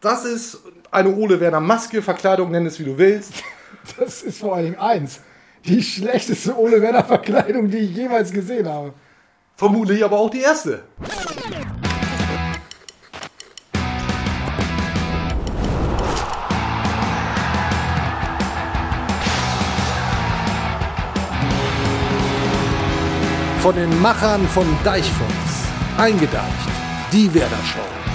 [0.00, 0.58] Das ist
[0.90, 3.34] eine Ole Werner Maske, Verkleidung, nenn es wie du willst.
[3.98, 5.20] Das ist vor allen Dingen eins.
[5.64, 8.92] Die schlechteste Ole Werner Verkleidung, die ich jemals gesehen habe.
[9.56, 10.82] Vermutlich aber auch die erste.
[23.60, 25.64] Von den Machern von Deichfunks.
[25.96, 26.68] Eingedeicht.
[27.12, 28.09] Die Werder Show.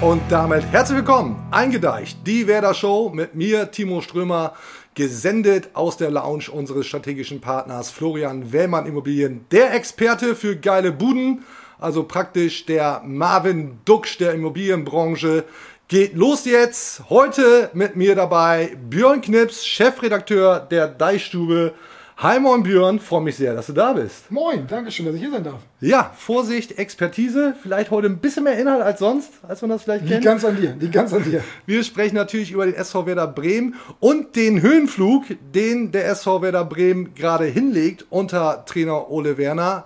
[0.00, 1.42] Und damit herzlich willkommen.
[1.50, 2.18] Eingedeicht.
[2.26, 4.52] Die Werder Show mit mir, Timo Strömer.
[4.94, 9.46] Gesendet aus der Lounge unseres strategischen Partners Florian Wellmann Immobilien.
[9.50, 11.44] Der Experte für geile Buden.
[11.78, 15.44] Also praktisch der Marvin Duxch der Immobilienbranche.
[15.88, 17.08] Geht los jetzt.
[17.08, 21.74] Heute mit mir dabei Björn Knips, Chefredakteur der Deichstube.
[22.18, 24.30] Hi moin Björn, freue mich sehr, dass du da bist.
[24.30, 25.60] Moin, danke schön, dass ich hier sein darf.
[25.80, 30.04] Ja, Vorsicht, Expertise, vielleicht heute ein bisschen mehr Inhalt als sonst, als man das vielleicht
[30.04, 30.24] Die kennt.
[30.24, 31.42] ganz an dir, die ganz an dir.
[31.66, 36.64] Wir sprechen natürlich über den SV Werder Bremen und den Höhenflug, den der SV Werder
[36.64, 39.84] Bremen gerade hinlegt unter Trainer Ole Werner.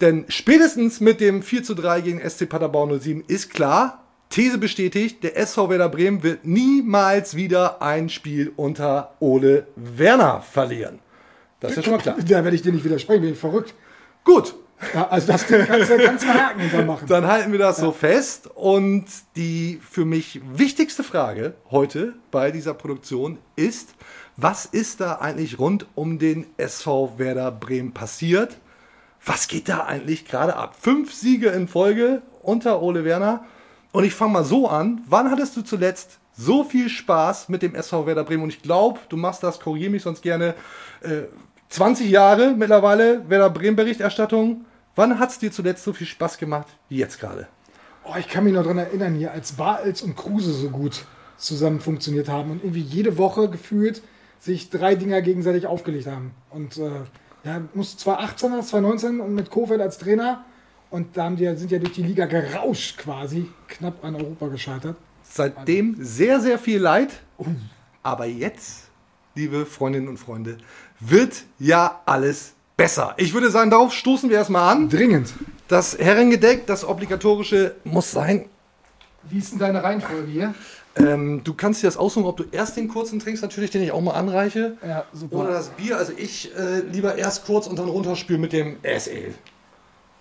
[0.00, 5.22] Denn spätestens mit dem 4 zu 3 gegen SC Paderborn 07 ist klar, These bestätigt,
[5.22, 10.98] der SV Werder Bremen wird niemals wieder ein Spiel unter Ole Werner verlieren.
[11.64, 12.16] Das ist ja schon mal klar.
[12.28, 13.74] Da werde ich dir nicht widersprechen, bin ich verrückt.
[14.24, 14.54] Gut,
[14.92, 17.06] Ja, also das kannst du ganz Haken hinter machen.
[17.08, 18.48] Dann halten wir das so fest.
[18.54, 23.94] Und die für mich wichtigste Frage heute bei dieser Produktion ist,
[24.36, 28.58] was ist da eigentlich rund um den SV Werder Bremen passiert?
[29.24, 30.76] Was geht da eigentlich gerade ab?
[30.78, 33.44] Fünf Siege in Folge unter Ole Werner.
[33.92, 35.00] Und ich fange mal so an.
[35.08, 38.42] Wann hattest du zuletzt so viel Spaß mit dem SV Werder Bremen?
[38.42, 40.54] Und ich glaube, du machst das, korrigiere mich sonst gerne,
[41.02, 41.22] äh,
[41.68, 44.64] 20 Jahre mittlerweile Werder Bremen Berichterstattung.
[44.94, 47.48] Wann hat es dir zuletzt so viel Spaß gemacht wie jetzt gerade?
[48.04, 51.80] Oh, ich kann mich noch daran erinnern, hier als Bartels und Kruse so gut zusammen
[51.80, 54.02] funktioniert haben und irgendwie jede Woche gefühlt
[54.38, 56.32] sich drei Dinger gegenseitig aufgelegt haben.
[56.50, 56.90] Und äh,
[57.44, 60.44] ja, muss 2018 oder 2019 und mit Kofeld als Trainer
[60.94, 64.96] und da haben die, sind ja durch die Liga gerauscht quasi, knapp an Europa gescheitert.
[65.24, 67.10] Seitdem sehr, sehr viel Leid.
[68.04, 68.90] Aber jetzt,
[69.34, 70.58] liebe Freundinnen und Freunde,
[71.08, 73.14] wird ja alles besser.
[73.16, 74.88] Ich würde sagen, darauf stoßen wir erstmal an.
[74.88, 75.32] Dringend.
[75.68, 78.46] Das Herrengedeck, das obligatorische muss sein.
[79.24, 80.54] Wie ist denn deine Reihenfolge hier?
[80.96, 83.90] Ähm, du kannst dir das aussuchen, ob du erst den kurzen trinkst, natürlich, den ich
[83.90, 84.76] auch mal anreiche.
[84.86, 85.36] Ja, super.
[85.36, 85.96] Oder das Bier.
[85.96, 89.34] Also ich äh, lieber erst kurz und dann runterspülen mit dem SL.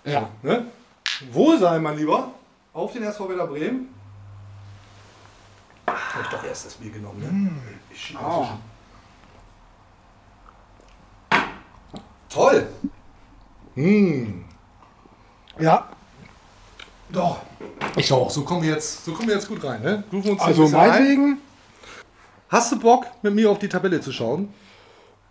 [0.06, 0.30] Ja.
[0.42, 0.66] Ne?
[1.32, 2.34] Wohlsein, mein Lieber.
[2.74, 3.90] Auf den SV Werder Bremen.
[5.86, 7.52] Habe ich doch erst das Bier genommen, ne?
[7.94, 8.48] Ich schiebe Oh.
[12.34, 12.68] Toll.
[13.76, 14.44] Hm.
[15.60, 15.88] Ja,
[17.12, 17.42] Doch.
[17.96, 20.04] Ich auch, so kommen wir jetzt, so kommen wir jetzt gut rein, ne?
[20.12, 21.38] Rufen uns also meinetwegen.
[22.50, 24.52] Hast du Bock, mit mir auf die Tabelle zu schauen?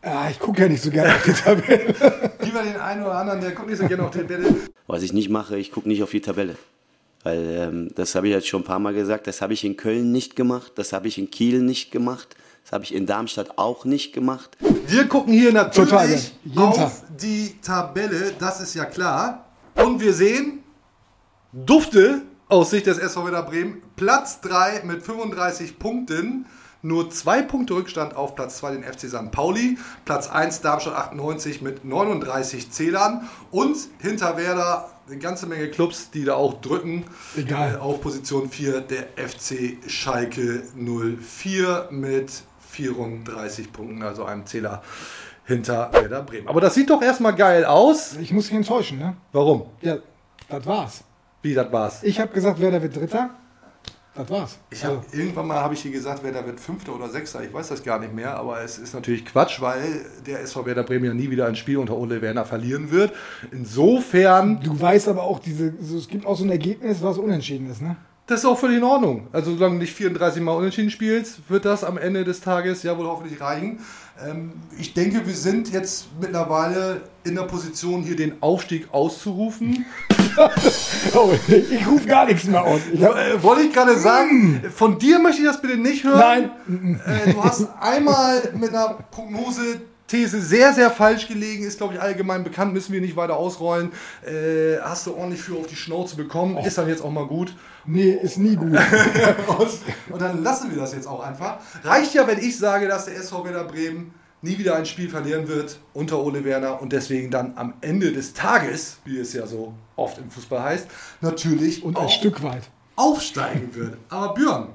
[0.05, 1.87] Ja, ich gucke ja nicht so gerne auf die Tabelle.
[2.41, 4.55] Lieber den einen oder anderen, der guckt nicht so gerne auf die Tabelle.
[4.87, 6.57] Was ich nicht mache, ich gucke nicht auf die Tabelle.
[7.25, 9.77] Weil ähm, das habe ich jetzt schon ein paar Mal gesagt, das habe ich in
[9.77, 13.59] Köln nicht gemacht, das habe ich in Kiel nicht gemacht, das habe ich in Darmstadt
[13.59, 14.56] auch nicht gemacht.
[14.87, 16.21] Wir gucken hier natürlich Total,
[16.56, 16.93] auf Tag.
[17.21, 19.47] die Tabelle, das ist ja klar.
[19.75, 20.62] Und wir sehen,
[21.53, 26.47] Dufte aus Sicht des SV Werder Bremen, Platz 3 mit 35 Punkten.
[26.84, 29.31] Nur zwei Punkte Rückstand auf Platz 2 den FC St.
[29.31, 29.79] Pauli.
[30.05, 33.29] Platz 1 Darmstadt 98 mit 39 Zählern.
[33.53, 37.05] Und hinter Werder eine ganze Menge Clubs, die da auch drücken.
[37.37, 37.79] Egal.
[37.79, 44.83] Auf Position 4 der FC Schalke 04 mit 34 Punkten, also einem Zähler
[45.44, 46.49] hinter Werder Bremen.
[46.49, 48.16] Aber das sieht doch erstmal geil aus.
[48.16, 49.16] Ich muss dich enttäuschen, ne?
[49.33, 49.66] Warum?
[49.81, 49.99] Ja,
[50.49, 51.05] das war's.
[51.43, 52.03] Wie, das war's?
[52.03, 53.31] Ich habe gesagt, Werder wird Dritter.
[54.15, 54.59] Das war's.
[54.71, 57.69] Ich hab, irgendwann mal habe ich hier gesagt, Werder wird Fünfter oder Sechster, ich weiß
[57.69, 61.15] das gar nicht mehr, aber es ist natürlich Quatsch, weil der SV Werder Bremen ja
[61.15, 63.12] nie wieder ein Spiel unter Ole Werner verlieren wird.
[63.50, 67.81] Insofern, Du weißt aber auch, diese, es gibt auch so ein Ergebnis, was unentschieden ist,
[67.81, 67.97] ne?
[68.32, 69.28] Das ist auch völlig in Ordnung.
[69.32, 72.96] Also solange du nicht 34 Mal unentschieden spielst, wird das am Ende des Tages ja
[72.99, 73.79] wohl hoffentlich reichen.
[74.26, 79.84] Ähm, ich denke, wir sind jetzt mittlerweile in der Position, hier den Aufstieg auszurufen.
[81.14, 82.81] Oh, ich rufe gar nichts mehr aus.
[82.90, 86.50] Ich Äh, wollte ich gerade sagen, von dir möchte ich das bitte nicht hören.
[86.67, 87.00] Nein.
[87.26, 89.82] Äh, du hast einmal mit einer Prognose
[90.12, 93.91] These sehr, sehr falsch gelegen, ist, glaube ich, allgemein bekannt, müssen wir nicht weiter ausrollen.
[94.25, 97.56] Äh, hast du ordentlich für auf die Schnauze bekommen, ist dann jetzt auch mal gut.
[97.87, 98.73] nee, ist nie gut.
[99.59, 99.70] Und,
[100.11, 101.59] und dann lassen wir das jetzt auch einfach.
[101.82, 104.12] Reicht ja, wenn ich sage, dass der SV Werder Bremen
[104.43, 108.35] nie wieder ein Spiel verlieren wird unter Ole Werner und deswegen dann am Ende des
[108.35, 110.87] Tages, wie es ja so oft im Fußball heißt,
[111.23, 112.62] natürlich Und ein auch Stück weit.
[112.97, 113.97] aufsteigen wird.
[114.09, 114.69] Aber Björn,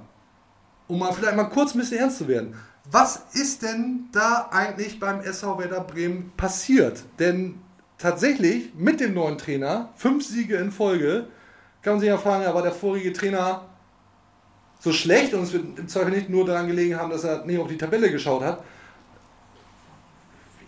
[0.88, 2.56] um mal vielleicht mal kurz ein bisschen ernst zu werden.
[2.92, 7.04] Was ist denn da eigentlich beim SV Werder Bremen passiert?
[7.19, 7.60] Denn
[7.98, 11.28] tatsächlich mit dem neuen Trainer, fünf Siege in Folge,
[11.81, 13.66] kann man sich ja fragen, war der vorige Trainer
[14.80, 17.60] so schlecht und es wird im Zweifel nicht nur daran gelegen haben, dass er nicht
[17.60, 18.63] auf die Tabelle geschaut hat.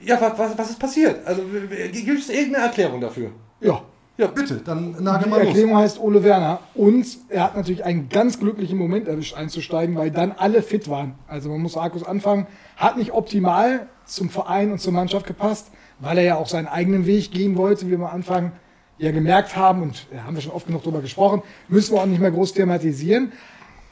[0.02, 1.26] Ja, was, was ist passiert?
[1.26, 3.32] Also gibt es irgendeine Erklärung dafür?
[3.60, 3.82] Ja.
[4.20, 5.48] Ja, bitte, dann nagel Die mal los.
[5.48, 6.60] Erklärung heißt Ole Werner.
[6.76, 11.16] Und er hat natürlich einen ganz glücklichen Moment erwischt, einzusteigen, weil dann alle fit waren.
[11.26, 12.46] Also man muss Arkus anfangen.
[12.76, 15.68] Hat nicht optimal zum Verein und zur Mannschaft gepasst,
[16.00, 18.52] weil er ja auch seinen eigenen Weg gehen wollte, wie wir am Anfang
[18.98, 19.84] ja gemerkt haben.
[19.84, 21.42] Und da haben wir schon oft genug drüber gesprochen.
[21.70, 23.32] Müssen wir auch nicht mehr groß thematisieren.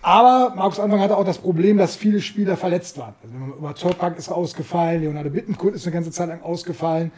[0.02, 3.16] Aber Markus Anfang hatte auch das Problem, dass viele Spieler verletzt waren.
[3.24, 7.14] Also über Torpak ist ausgefallen, Leonardo Bittenkurt ist eine ganze Zeit lang ausgefallen.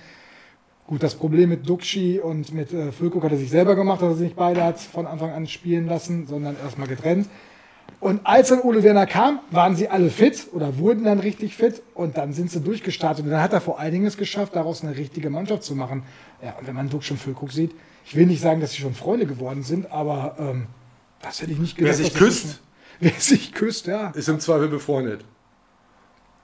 [0.89, 4.09] Gut, das Problem mit Duxi und mit äh, Füllkrug hat er sich selber gemacht, dass
[4.09, 7.29] er sich nicht beide hat von Anfang an spielen lassen, sondern erstmal getrennt.
[7.99, 11.83] Und als dann Ole Werner kam, waren sie alle fit oder wurden dann richtig fit
[11.93, 13.23] und dann sind sie durchgestartet.
[13.23, 16.01] Und dann hat er vor allen Dingen es geschafft, daraus eine richtige Mannschaft zu machen.
[16.41, 18.95] Ja, und wenn man Duxi und Füllkrug sieht, ich will nicht sagen, dass sie schon
[18.95, 20.65] Freunde geworden sind, aber ähm,
[21.21, 21.97] das hätte ich nicht Wer gedacht.
[21.97, 22.61] sich dass das küsst,
[22.99, 24.09] Wer sich küsst, ja.
[24.09, 25.23] ist im Zweifel befreundet.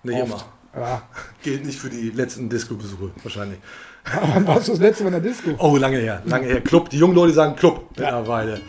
[0.03, 0.45] Nicht Oft.
[0.75, 1.01] Ja.
[1.41, 3.57] Gilt nicht für die letzten Disco-Besuche wahrscheinlich.
[4.05, 5.51] Wann warst du das letzte Mal in der Disco?
[5.57, 6.61] Oh, lange her, lange her.
[6.61, 6.89] Club.
[6.89, 8.61] Die jungen Leute sagen Club mittlerweile.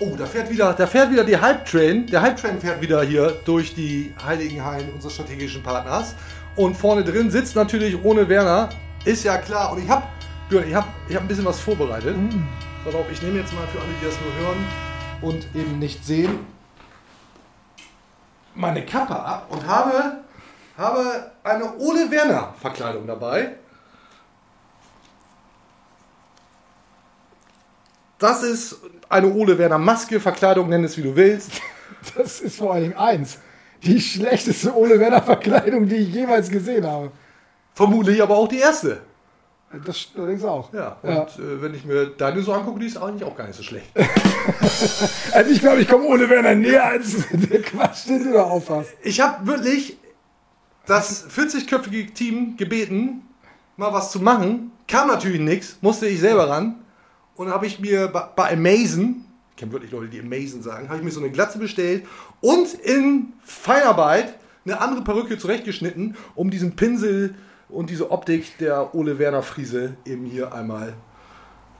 [0.00, 2.06] Oh, da fährt wieder, da fährt wieder die Hype Train.
[2.06, 6.14] Der Hype Train fährt wieder hier durch die heiligen Hallen unseres strategischen Partners.
[6.56, 8.68] Und vorne drin sitzt natürlich ohne Werner.
[9.04, 9.72] Ist ja klar.
[9.72, 10.04] Und ich habe,
[10.50, 12.14] ich habe, ich habe ein bisschen was vorbereitet.
[12.84, 14.64] Pass auf, ich nehme jetzt mal für alle, die das nur hören
[15.22, 16.40] und eben nicht sehen,
[18.54, 20.18] meine Kappe ab und habe,
[20.76, 23.54] habe eine Ole Werner Verkleidung dabei.
[28.24, 28.78] Das ist
[29.10, 31.50] eine Ole Werner Maske, Verkleidung, nenn es wie du willst.
[32.16, 33.38] Das ist vor allen Dingen eins.
[33.82, 37.10] Die schlechteste Ole Werner Verkleidung, die ich jemals gesehen habe.
[37.72, 39.00] Vermutlich aber auch die erste.
[39.86, 40.70] Das allerdings auch.
[40.74, 41.22] Ja, und Ja.
[41.22, 43.86] Äh, wenn ich mir deine so angucke, die ist eigentlich auch gar nicht so schlecht.
[45.32, 48.90] Also ich glaube, ich komme Ole Werner näher als der Quatsch, den du da auffasst.
[49.02, 49.96] Ich habe wirklich
[50.86, 53.22] das 40-köpfige Team gebeten,
[53.78, 54.72] mal was zu machen.
[54.86, 56.83] Kam natürlich nichts, musste ich selber ran.
[57.36, 60.98] Und habe ich mir bei, bei Amazon, ich kenne wirklich Leute, die Amazon sagen, habe
[60.98, 62.04] ich mir so eine Glatze bestellt
[62.40, 64.34] und in Feinarbeit
[64.64, 67.34] eine andere Perücke zurechtgeschnitten, um diesen Pinsel
[67.68, 70.94] und diese Optik der Ole Werner Friese eben hier einmal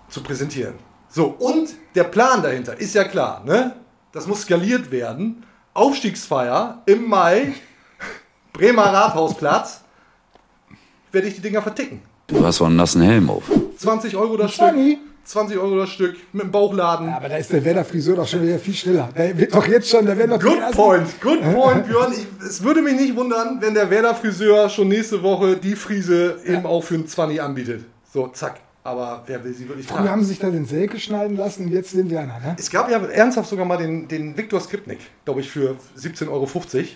[0.09, 0.75] zu präsentieren.
[1.09, 3.77] So, und der Plan dahinter ist ja klar, ne?
[4.13, 5.45] Das muss skaliert werden.
[5.73, 7.55] Aufstiegsfeier im Mai,
[8.53, 9.83] Bremer Rathausplatz,
[11.11, 12.03] werde ich die Dinger verticken.
[12.27, 13.45] Du hast so einen nassen Helm auf.
[13.79, 14.75] 20 Euro das Stück.
[15.27, 15.49] Funny.
[15.49, 17.09] 20 Euro das Stück mit dem Bauchladen.
[17.09, 19.09] Aber da ist der Werner Friseur doch schon wieder viel schneller.
[19.17, 22.13] Der wird doch jetzt schon, der wird doch Good point, good point, Björn.
[22.13, 26.37] Ich, es würde mich nicht wundern, wenn der Werder Friseur schon nächste Woche die Friese
[26.45, 27.85] eben auch für einen 20 anbietet.
[28.13, 28.61] So, zack.
[28.87, 30.11] Aber wer will sie wirklich Früher fragen?
[30.11, 32.55] haben sie sich da den Selke schneiden lassen und jetzt den Werner, ne?
[32.59, 36.47] Es gab ja ernsthaft sogar mal den, den Viktor Skripnik, glaube ich, für 17,50 Euro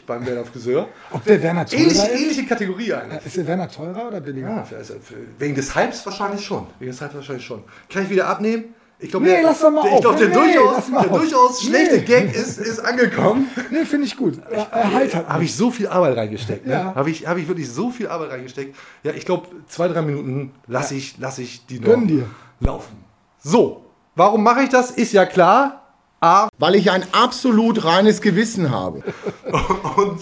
[0.07, 0.87] beim Werder Friseur.
[1.11, 2.21] Ob der Werner teurer Ähnliche, ist?
[2.21, 3.25] ähnliche Kategorie eigentlich.
[3.25, 4.67] Ist der Werner teurer oder billiger?
[4.71, 4.97] Ja, also
[5.39, 6.67] wegen des Hypes wahrscheinlich schon.
[6.79, 7.65] Wegen des Hypes wahrscheinlich schon.
[7.89, 8.75] Kann ich wieder abnehmen?
[9.01, 11.63] Ich glaube, Nee, der, lass doch mal der, ich glaub, der, Nee, durchaus, der durchaus
[11.63, 12.01] schlechte Nee.
[12.03, 13.49] Gag ist, ist angekommen.
[13.71, 14.41] Nee, finde ich gut.
[14.73, 16.67] Heitert Habe ich so viel Arbeit reingesteckt.
[16.67, 16.73] Ne?
[16.73, 16.95] Ja.
[16.97, 18.75] Habe ich, hab ich wirklich so viel Arbeit reingesteckt.
[19.05, 22.27] Ja, ich glaube, zwei, drei Minuten lasse ich, lass ich die noch Gönn dir.
[22.59, 22.97] laufen.
[23.41, 23.85] So,
[24.17, 24.91] warum mache ich das?
[24.91, 25.85] Ist ja klar.
[26.21, 29.05] A weil ich ein absolut reines Gewissen habe.
[29.97, 30.21] und,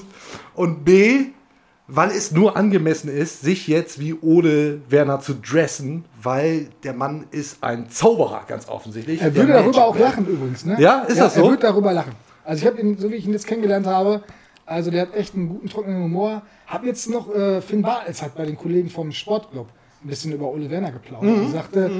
[0.54, 1.28] und B,
[1.88, 7.26] weil es nur angemessen ist, sich jetzt wie Ole Werner zu dressen, weil der Mann
[7.30, 9.20] ist ein Zauberer, ganz offensichtlich.
[9.22, 10.76] Er würde darüber auch lachen übrigens, ne?
[10.78, 11.44] Ja, ist das so?
[11.44, 12.12] Er wird darüber lachen.
[12.44, 14.22] Also ich habe ihn, so wie ich ihn jetzt kennengelernt habe,
[14.64, 16.42] also der hat echt einen guten, trockenen Humor.
[16.66, 19.68] Hab jetzt noch, äh, Finn Bartels hat bei den Kollegen vom Sportclub
[20.02, 21.36] ein bisschen über Ole Werner geplaudert.
[21.36, 21.42] Mhm.
[21.42, 21.90] Er sagte,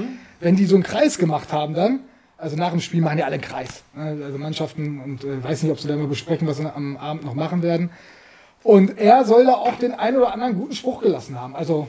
[0.41, 2.01] wenn die so einen Kreis gemacht haben dann,
[2.37, 3.83] also nach dem Spiel machen die alle einen Kreis.
[3.95, 4.21] ne?
[4.23, 7.25] Also Mannschaften und äh, weiß nicht, ob sie da mal besprechen, was sie am Abend
[7.25, 7.89] noch machen werden.
[8.63, 11.55] Und er soll da auch den einen oder anderen guten Spruch gelassen haben.
[11.55, 11.87] Also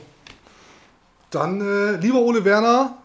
[1.29, 2.97] Dann, äh, lieber Ole Werner,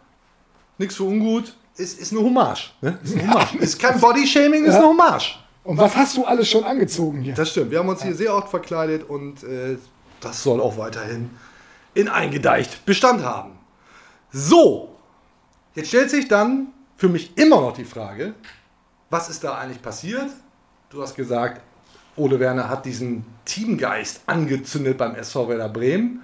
[0.78, 2.72] nichts für ungut, ist, ist eine Hommage.
[2.80, 2.98] Ne?
[3.02, 3.54] Ist, eine Hommage.
[3.56, 5.38] ist kein Bodyshaming, ist eine Hommage.
[5.64, 7.34] Und was hast du alles schon angezogen hier?
[7.34, 7.70] Das stimmt.
[7.70, 9.78] Wir haben uns hier sehr oft verkleidet und äh,
[10.20, 11.30] das soll auch weiterhin
[11.94, 13.52] in eingedeicht Bestand haben.
[14.30, 14.96] So,
[15.74, 18.34] jetzt stellt sich dann für mich immer noch die Frage,
[19.10, 20.30] was ist da eigentlich passiert?
[20.90, 21.62] Du hast gesagt,
[22.16, 26.22] Ole Werner hat diesen Teamgeist angezündet beim SV Werder Bremen.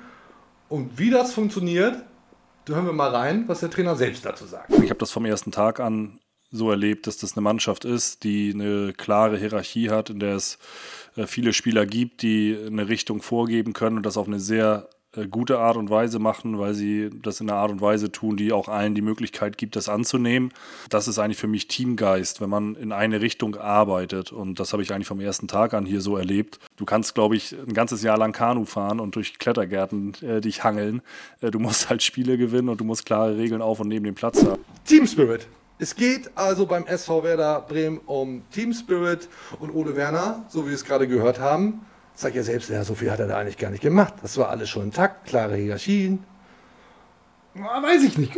[0.69, 2.03] Und wie das funktioniert,
[2.65, 4.71] da hören wir mal rein, was der Trainer selbst dazu sagt.
[4.71, 6.21] Ich habe das vom ersten Tag an
[6.53, 10.59] so erlebt, dass das eine Mannschaft ist, die eine klare Hierarchie hat, in der es
[11.17, 14.89] äh, viele Spieler gibt, die eine Richtung vorgeben können und das auf eine sehr
[15.31, 18.53] gute Art und Weise machen, weil sie das in einer Art und Weise tun, die
[18.53, 20.53] auch allen die Möglichkeit gibt, das anzunehmen.
[20.89, 24.31] Das ist eigentlich für mich Teamgeist, wenn man in eine Richtung arbeitet.
[24.31, 26.61] Und das habe ich eigentlich vom ersten Tag an hier so erlebt.
[26.77, 30.63] Du kannst, glaube ich, ein ganzes Jahr lang Kanu fahren und durch Klettergärten äh, dich
[30.63, 31.03] hangeln.
[31.41, 34.15] Äh, du musst halt Spiele gewinnen und du musst klare Regeln auf und neben dem
[34.15, 34.65] Platz haben.
[34.85, 35.49] Team Spirit.
[35.83, 39.29] Es geht also beim SV Werder Bremen um Team Spirit
[39.61, 41.81] und Ole Werner, so wie wir es gerade gehört haben,
[42.21, 44.15] sagt ja selbst, ja, so viel hat er da eigentlich gar nicht gemacht.
[44.23, 46.23] Das war alles schon intakt, klare Hierarchien.
[47.57, 48.33] Ah, Weiß ich nicht.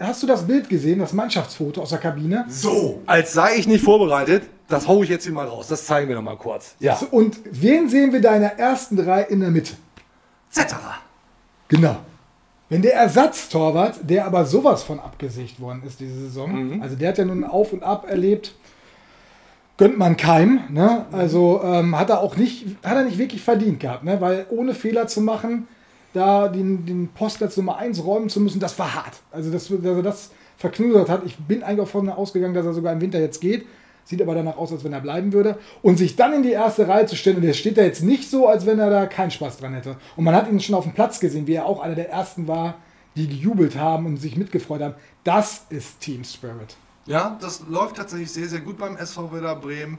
[0.00, 2.44] Hast du das Bild gesehen, das Mannschaftsfoto aus der Kabine?
[2.48, 5.68] So, als sei ich nicht vorbereitet, das hau ich jetzt hier mal raus.
[5.68, 6.76] Das zeigen wir noch mal kurz.
[6.78, 9.74] Ja, Und wen sehen wir da in der ersten drei in der Mitte?
[10.50, 10.94] Zetterer.
[11.68, 11.96] Genau.
[12.68, 17.18] Wenn der Ersatztorwart, der aber sowas von abgesägt worden ist diese Saison, also der hat
[17.18, 18.54] ja nun Auf und Ab erlebt,
[19.76, 20.60] gönnt man keinem.
[20.70, 21.06] Ne?
[21.12, 24.20] Also ähm, hat er auch nicht, hat er nicht wirklich verdient gehabt, ne?
[24.20, 25.68] weil ohne Fehler zu machen,
[26.12, 29.20] da den, den Post als Nummer 1 räumen zu müssen, das war hart.
[29.30, 31.22] Also dass, dass er das verknusert hat.
[31.26, 33.66] Ich bin eigentlich davon ausgegangen, dass er sogar im Winter jetzt geht.
[34.04, 35.58] Sieht aber danach aus, als wenn er bleiben würde.
[35.82, 38.30] Und sich dann in die erste Reihe zu stellen, und der steht da jetzt nicht
[38.30, 39.96] so, als wenn er da keinen Spaß dran hätte.
[40.16, 42.46] Und man hat ihn schon auf dem Platz gesehen, wie er auch einer der ersten
[42.46, 42.76] war,
[43.16, 44.94] die gejubelt haben und sich mitgefreut haben.
[45.24, 46.76] Das ist Team Spirit.
[47.06, 49.98] Ja, das läuft tatsächlich sehr, sehr gut beim SV Werder Bremen.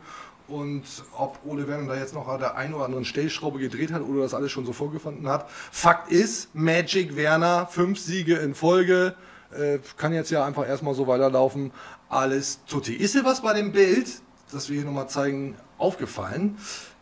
[0.49, 0.83] Und
[1.17, 4.21] ob Ole Werner da jetzt noch an der einen oder anderen Stellschraube gedreht hat oder
[4.21, 5.49] das alles schon so vorgefunden hat.
[5.49, 9.15] Fakt ist, Magic Werner, fünf Siege in Folge,
[9.51, 11.71] äh, kann jetzt ja einfach erstmal so weiterlaufen.
[12.09, 12.93] Alles tutti.
[12.93, 14.07] Ist dir was bei dem Bild,
[14.51, 16.57] das wir hier nochmal zeigen, aufgefallen?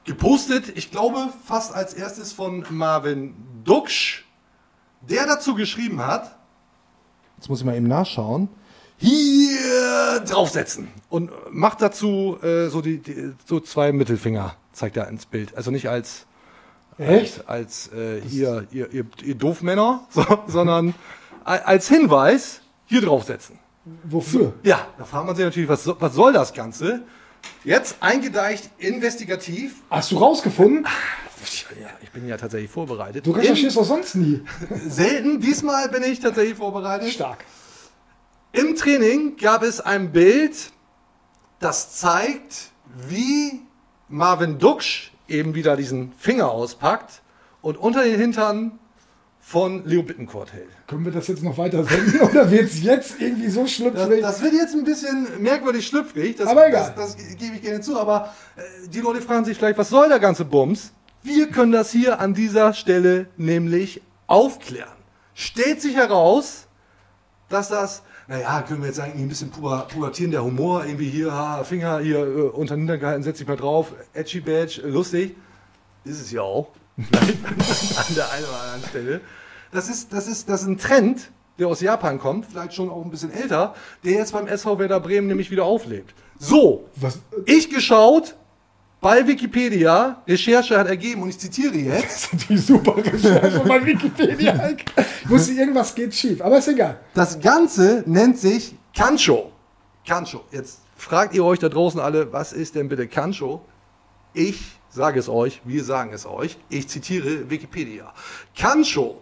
[0.06, 4.26] Gepostet, ich glaube, fast als erstes von Marvin Duksch,
[5.02, 6.36] der dazu geschrieben hat,
[7.38, 8.50] jetzt muss ich mal eben nachschauen,
[8.98, 15.26] hier draufsetzen und macht dazu äh, so die, die so zwei Mittelfinger zeigt er ins
[15.26, 16.26] Bild also nicht als
[16.98, 17.48] Echt?
[17.48, 20.94] als, als äh, hier ihr, ihr, ihr Doofmänner so, sondern
[21.44, 23.60] als Hinweis hier draufsetzen
[24.06, 24.54] Wofür?
[24.64, 27.04] ja da fragt man sich natürlich was, was soll das Ganze
[27.64, 30.86] jetzt eingedeicht investigativ Hast du rausgefunden?
[31.80, 34.42] ja, ich bin ja tatsächlich vorbereitet Du recherchierst doch sonst nie.
[34.88, 37.46] Selten diesmal bin ich tatsächlich vorbereitet Stark.
[38.56, 40.72] Im Training gab es ein Bild,
[41.60, 42.72] das zeigt,
[43.10, 43.62] wie
[44.08, 47.22] Marvin Duksch eben wieder diesen Finger auspackt
[47.62, 48.80] und unter den Hintern
[49.42, 50.70] von Leo Bittencourt hält.
[50.88, 54.22] Können wir das jetzt noch weiter senden oder wird es jetzt irgendwie so Das, schlüpfrig?
[54.22, 56.94] das wird jetzt ein bisschen merkwürdig schlüpfrig, das, Aber egal.
[56.96, 60.08] das, das gebe ich gerne zu, aber äh, die Leute fragen sich vielleicht, was soll
[60.10, 60.94] der ganze Bums?
[61.24, 64.90] Wir können das hier an dieser Stelle nämlich aufklären.
[65.34, 66.68] Stellt sich heraus,
[67.50, 71.64] dass das, naja, können wir jetzt sagen, ein bisschen puber, pubertierender Humor, irgendwie hier, ha,
[71.64, 75.36] Finger hier äh, unter gehalten, setz dich mal drauf, edgy badge, äh, lustig.
[76.04, 76.70] Ist es ja auch.
[76.98, 79.22] An der einen oder anderen Stelle.
[79.72, 83.04] Das ist, das ist, das ist ein Trend, der aus Japan kommt, vielleicht schon auch
[83.04, 86.14] ein bisschen älter, der jetzt beim SV Werder Bremen nämlich wieder auflebt.
[86.40, 88.36] So, Was, ich geschaut,
[89.02, 93.86] bei Wikipedia, Recherche hat ergeben, und ich zitiere jetzt, das ist natürlich super Recherche bei
[93.86, 94.70] Wikipedia.
[94.70, 97.00] Ich wusste, irgendwas geht schief, aber ist egal.
[97.14, 99.52] Das Ganze nennt sich Kancho.
[100.08, 100.44] Kancho.
[100.52, 103.62] Jetzt fragt ihr euch da draußen alle, was ist denn bitte Kancho?
[104.34, 104.60] Ich
[104.90, 106.58] sage es euch, wir sagen es euch.
[106.70, 108.14] Ich zitiere Wikipedia.
[108.58, 109.22] Kancho,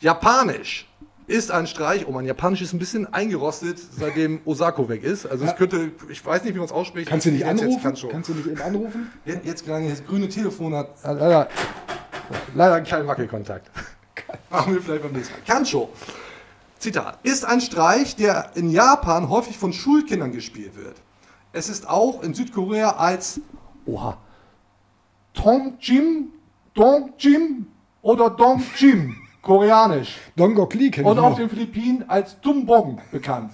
[0.00, 0.88] japanisch,
[1.32, 2.06] ist ein Streich.
[2.06, 5.26] Oh, mein Japanisch ist ein bisschen eingerostet, seitdem Osako weg ist.
[5.26, 7.08] Also es könnte, ich weiß nicht, wie man es ausspricht.
[7.08, 7.82] Kannst du nicht jetzt anrufen?
[7.82, 8.08] Kancho.
[8.08, 9.10] Kannst du nicht eben anrufen?
[9.24, 11.48] Jetzt, jetzt gerade das grüne Telefon hat, hat leider,
[12.54, 13.70] leider keinen Wackelkontakt.
[14.50, 15.40] Machen wir vielleicht beim nächsten Mal.
[15.46, 15.88] Kancho.
[16.78, 17.18] Zitat.
[17.22, 20.96] Ist ein Streich, der in Japan häufig von Schulkindern gespielt wird.
[21.52, 23.40] Es ist auch in Südkorea als
[23.86, 24.18] Oha.
[25.32, 26.28] Tongjim,
[26.74, 27.66] Dongjim
[28.02, 30.16] oder Dongjim, koreanisch.
[30.36, 31.36] Dongok Lee kenn ich Und auf noch.
[31.38, 33.52] den Philippinen als Tumbong bekannt.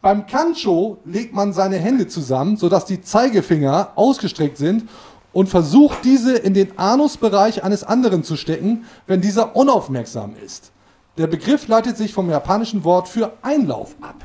[0.00, 4.88] Beim Kancho legt man seine Hände zusammen, sodass die Zeigefinger ausgestreckt sind
[5.32, 10.72] und versucht, diese in den Anusbereich eines anderen zu stecken, wenn dieser unaufmerksam ist.
[11.16, 14.24] Der Begriff leitet sich vom japanischen Wort für Einlauf ab.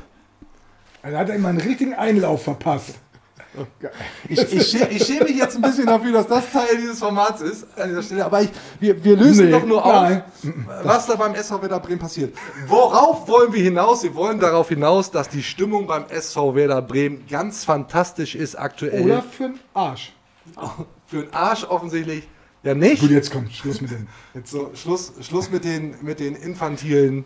[1.02, 2.96] Also hat er immer einen richtigen Einlauf verpasst.
[4.28, 7.66] Ich, ich, ich schäme mich jetzt ein bisschen dafür, dass das Teil dieses Formats ist
[7.76, 10.22] an dieser Stelle, aber ich, wir, wir lösen Nee, doch nur auf, nein.
[10.84, 12.34] was da beim SV Werder Bremen passiert.
[12.66, 14.02] Worauf wollen wir hinaus?
[14.04, 19.02] Wir wollen darauf hinaus, dass die Stimmung beim SV Werder Bremen ganz fantastisch ist aktuell.
[19.04, 20.12] Oder für den Arsch.
[21.06, 22.28] Für den Arsch offensichtlich
[22.62, 23.00] ja nicht.
[23.00, 24.06] Gut, jetzt kommt Schluss mit dem.
[24.34, 27.24] Jetzt So, Schluss, Schluss mit den, mit den infantilen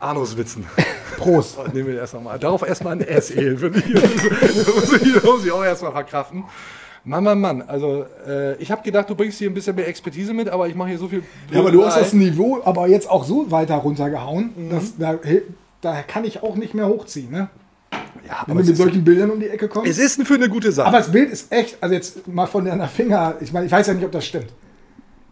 [0.00, 0.66] Anuswitzen.
[1.16, 1.56] Prost.
[1.58, 2.38] Oh, nehmen wir erst nochmal.
[2.38, 3.92] Darauf erstmal ein S finde ich.
[3.94, 6.44] Das muss ich, auch erstmal verkraften.
[7.04, 7.62] Mann, Mann, Mann.
[7.62, 10.74] Also, äh, ich habe gedacht, du bringst hier ein bisschen mehr Expertise mit, aber ich
[10.74, 11.22] mache hier so viel.
[11.50, 12.12] Ja, aber du hast das.
[12.12, 14.70] Niveau aber jetzt auch so weiter runtergehauen, Mhm.
[14.70, 15.14] dass da,
[15.80, 17.48] da kann ich auch nicht mehr hochziehen, ne?
[18.26, 19.88] Ja, Wenn du mit solchen Bildern um die Ecke kommst.
[19.88, 20.88] es ist für eine gute Sache.
[20.88, 23.86] aber das Bild ist echt, also jetzt mal von deiner Finger, ich meine, ich weiß
[23.86, 24.48] ja nicht, ob das stimmt.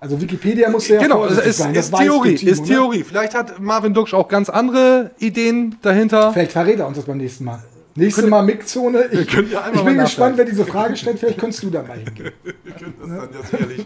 [0.00, 1.74] Also Wikipedia muss ja genau, vorsichtig ist, sein.
[1.74, 2.34] das ist Theorie.
[2.34, 2.66] Timo, ist ne?
[2.66, 3.04] Theorie.
[3.04, 6.32] Vielleicht hat Marvin Duksch auch ganz andere Ideen dahinter.
[6.32, 7.62] Vielleicht verrät er uns das beim nächsten Mal.
[7.96, 9.06] Nächstes Mal Mixzone.
[9.12, 11.20] Ich, können ja einmal ich bin gespannt, wer diese Frage stellt.
[11.20, 12.32] Vielleicht könntest du da mal hingehen.
[12.64, 13.84] Das dann ja sicherlich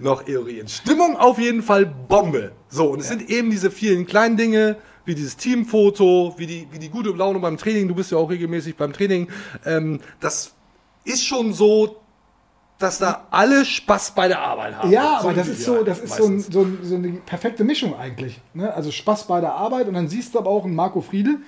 [0.00, 0.66] noch eruieren.
[0.66, 2.52] Stimmung auf jeden Fall Bombe.
[2.68, 6.78] So, und es sind eben diese vielen kleinen Dinge, wie dieses Teamfoto, wie die, wie
[6.78, 7.86] die gute Laune beim Training.
[7.86, 9.28] Du bist ja auch regelmäßig beim Training.
[9.64, 10.52] Ähm, das
[11.04, 12.02] ist schon so,
[12.78, 14.90] dass da alle Spaß bei der Arbeit haben.
[14.90, 17.64] Ja, So aber das ist so, das ist so, ein, so, ein, so eine perfekte
[17.64, 18.40] Mischung eigentlich.
[18.52, 18.72] Ne?
[18.72, 21.38] Also Spaß bei der Arbeit und dann siehst du aber auch einen Marco Friedel.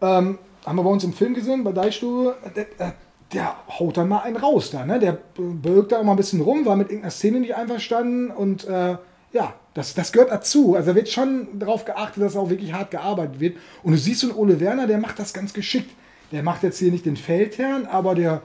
[0.00, 2.94] Ähm, haben wir bei uns im Film gesehen, bei Deichstube, der, der,
[3.32, 4.84] der haut dann mal einen raus da.
[4.84, 5.00] Ne?
[5.00, 8.64] Der bewirkt da auch mal ein bisschen rum, war mit irgendeiner Szene nicht einverstanden und
[8.66, 8.96] äh,
[9.32, 10.76] ja, das, das gehört dazu.
[10.76, 13.56] Also da wird schon darauf geachtet, dass auch wirklich hart gearbeitet wird.
[13.82, 15.90] Und du siehst so einen Ole Werner, der macht das ganz geschickt.
[16.32, 18.42] Der macht jetzt hier nicht den Feldherrn, aber der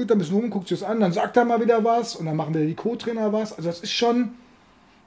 [0.00, 2.16] geht da ein bisschen rum, guckt sich das an, dann sagt er mal wieder was
[2.16, 3.52] und dann machen wieder die Co-Trainer was.
[3.52, 4.30] Also das ist schon,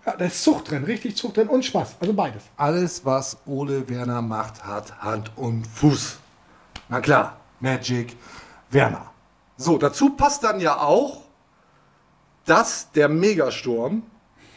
[0.06, 1.96] ja, da ist Zucht drin, richtig Zucht drin und Spaß.
[2.00, 2.44] Also beides.
[2.58, 6.18] Alles, was Ole Werner macht, hat Hand und Fuß.
[6.90, 8.16] Na klar, Magic
[8.70, 9.12] Werner.
[9.58, 11.22] So, dazu passt dann ja auch,
[12.46, 14.04] dass der Megasturm,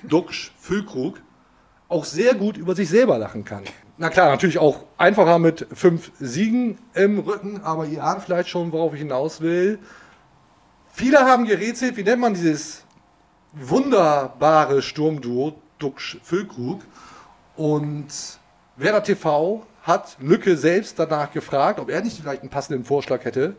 [0.03, 1.21] Duxch Füllkrug,
[1.89, 3.63] auch sehr gut über sich selber lachen kann.
[3.97, 8.73] Na klar, natürlich auch einfacher mit fünf Siegen im Rücken, aber ihr ahnt vielleicht schon,
[8.73, 9.79] worauf ich hinaus will.
[10.99, 12.83] Viele haben gerätselt, wie nennt man dieses
[13.53, 16.81] wunderbare Sturmduo Duxch Füllkrug?
[17.55, 18.07] Und
[18.79, 23.57] Werder TV hat Lücke selbst danach gefragt, ob er nicht vielleicht einen passenden Vorschlag hätte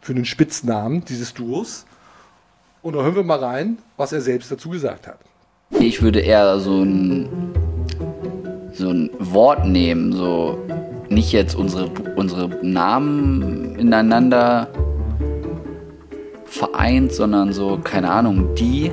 [0.00, 1.86] für den Spitznamen dieses Duos.
[2.82, 5.20] Und da hören wir mal rein, was er selbst dazu gesagt hat.
[5.70, 7.28] Ich würde eher so ein,
[8.72, 10.58] so ein Wort nehmen, so
[11.08, 14.66] nicht jetzt unsere, unsere Namen ineinander
[16.52, 18.90] vereint, sondern so, keine Ahnung, die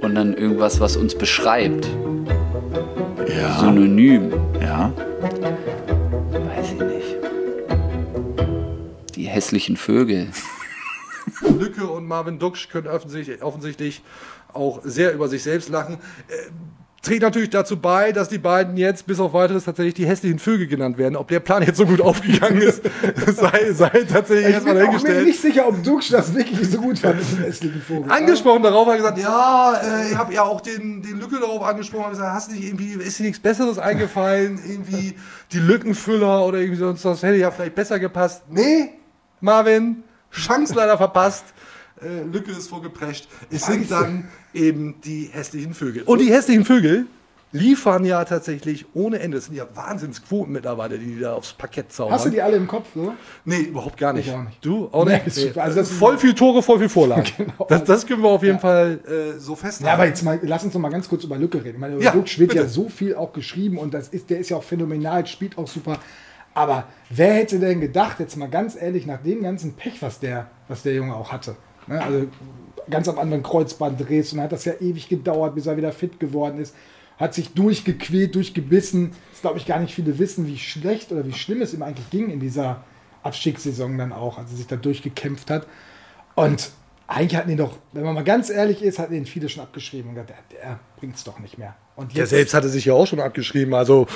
[0.00, 1.88] und dann irgendwas, was uns beschreibt.
[3.28, 3.60] Ja.
[3.60, 4.32] Synonym.
[4.60, 4.92] Ja.
[6.32, 7.16] Weiß ich nicht.
[9.14, 10.28] Die hässlichen Vögel.
[11.58, 14.02] Lücke und Marvin Duksch können offensichtlich, offensichtlich
[14.52, 15.98] auch sehr über sich selbst lachen.
[17.02, 20.68] Trägt natürlich dazu bei, dass die beiden jetzt bis auf weiteres tatsächlich die hässlichen Vögel
[20.68, 21.16] genannt werden.
[21.16, 22.80] Ob der Plan jetzt so gut aufgegangen ist,
[23.26, 25.26] sei, sei tatsächlich Ich erstmal bin auch mir dahingestellt.
[25.26, 28.08] nicht sicher, ob Dux das wirklich so gut fand mit dem hässlichen Vogel.
[28.12, 31.62] angesprochen darauf, hat er gesagt, ja, äh, ich habe ja auch den, den Lücke darauf
[31.64, 35.14] angesprochen, habe gesagt, hast du nicht irgendwie, ist dir nichts Besseres eingefallen, irgendwie
[35.50, 38.42] die Lückenfüller oder irgendwie sonst was, hätte ja vielleicht besser gepasst.
[38.48, 38.90] Nee,
[39.40, 41.46] Marvin, Chance leider verpasst.
[42.04, 43.28] Äh, Lücke ist vorgeprescht.
[43.50, 46.02] Es sind dann eben die hässlichen Vögel.
[46.04, 47.06] Und die hässlichen Vögel
[47.54, 49.36] liefern ja tatsächlich ohne Ende.
[49.36, 52.14] Das sind ja Wahnsinnsquoten mittlerweile, die die da aufs Parkett zaubern.
[52.14, 52.86] Hast du die alle im Kopf?
[52.94, 53.12] So?
[53.44, 54.26] Nee, überhaupt gar nicht.
[54.28, 54.64] Ich auch nicht.
[54.64, 55.34] Du auch Nee, nicht?
[55.34, 55.62] super.
[55.62, 57.26] Also das ist- voll viel Tore, voll viel Vorlagen.
[57.36, 57.66] Genau.
[57.68, 59.84] das, das können wir auf jeden Fall äh, so festhalten.
[59.86, 61.74] Ja, aber jetzt mal, lass uns noch mal ganz kurz über Lücke reden.
[61.74, 62.62] Ich meine, über Ja, Dux wird bitte.
[62.62, 65.68] ja so viel auch geschrieben und das ist, der ist ja auch phänomenal, spielt auch
[65.68, 65.98] super.
[66.54, 70.50] Aber wer hätte denn gedacht, jetzt mal ganz ehrlich, nach dem ganzen Pech, was der,
[70.68, 71.54] was der Junge auch hatte,
[71.92, 72.02] ne?
[72.02, 72.26] also
[72.90, 76.58] ganz am Anfang Kreuzbandriss und hat das ja ewig gedauert, bis er wieder fit geworden
[76.58, 76.74] ist,
[77.18, 79.12] hat sich durchgequält, durchgebissen.
[79.30, 82.10] Das glaube ich gar nicht viele wissen, wie schlecht oder wie schlimm es ihm eigentlich
[82.10, 82.84] ging in dieser
[83.22, 85.66] Abstiegssaison dann auch, als er sich da durchgekämpft hat.
[86.34, 86.72] Und
[87.06, 90.10] eigentlich hatten ihn doch, wenn man mal ganz ehrlich ist, hatten ihn viele schon abgeschrieben
[90.10, 91.76] und gesagt, der, der bringt es doch nicht mehr.
[91.94, 93.74] Und Der selbst hatte sich ja auch schon abgeschrieben.
[93.74, 94.06] Also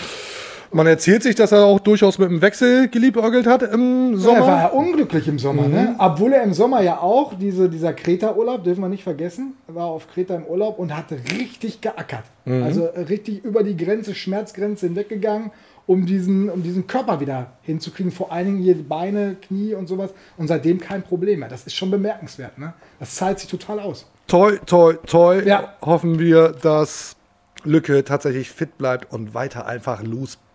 [0.73, 4.39] man erzählt sich, dass er auch durchaus mit dem Wechsel geliebäugelt hat im Ja, Sommer.
[4.39, 5.81] er war ja unglücklich im Sommer, ne?
[5.91, 5.95] Mhm.
[5.99, 9.87] Obwohl er im Sommer ja auch, diese, dieser Kreta-Urlaub, dürfen wir nicht vergessen, er war
[9.87, 12.25] auf Kreta im Urlaub und hatte richtig geackert.
[12.45, 12.63] Mhm.
[12.63, 15.51] Also richtig über die Grenze, Schmerzgrenze hinweggegangen,
[15.87, 18.11] um diesen, um diesen Körper wieder hinzukriegen.
[18.11, 20.11] Vor allen Dingen hier Beine, Knie und sowas.
[20.37, 21.49] Und seitdem kein Problem mehr.
[21.49, 22.75] Das ist schon bemerkenswert, ne?
[22.99, 24.07] Das zahlt sich total aus.
[24.27, 25.41] toi, toi, toi.
[25.45, 25.75] Ja.
[25.83, 27.15] Hoffen wir, dass
[27.63, 30.46] Lücke tatsächlich fit bleibt und weiter einfach losballert,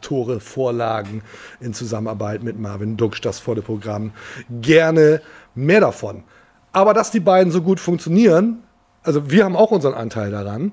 [0.00, 1.22] Tore, Vorlagen
[1.60, 4.12] in Zusammenarbeit mit Marvin Duksch, das volle Programm.
[4.60, 5.20] Gerne
[5.54, 6.24] mehr davon.
[6.72, 8.62] Aber dass die beiden so gut funktionieren,
[9.02, 10.72] also wir haben auch unseren Anteil daran.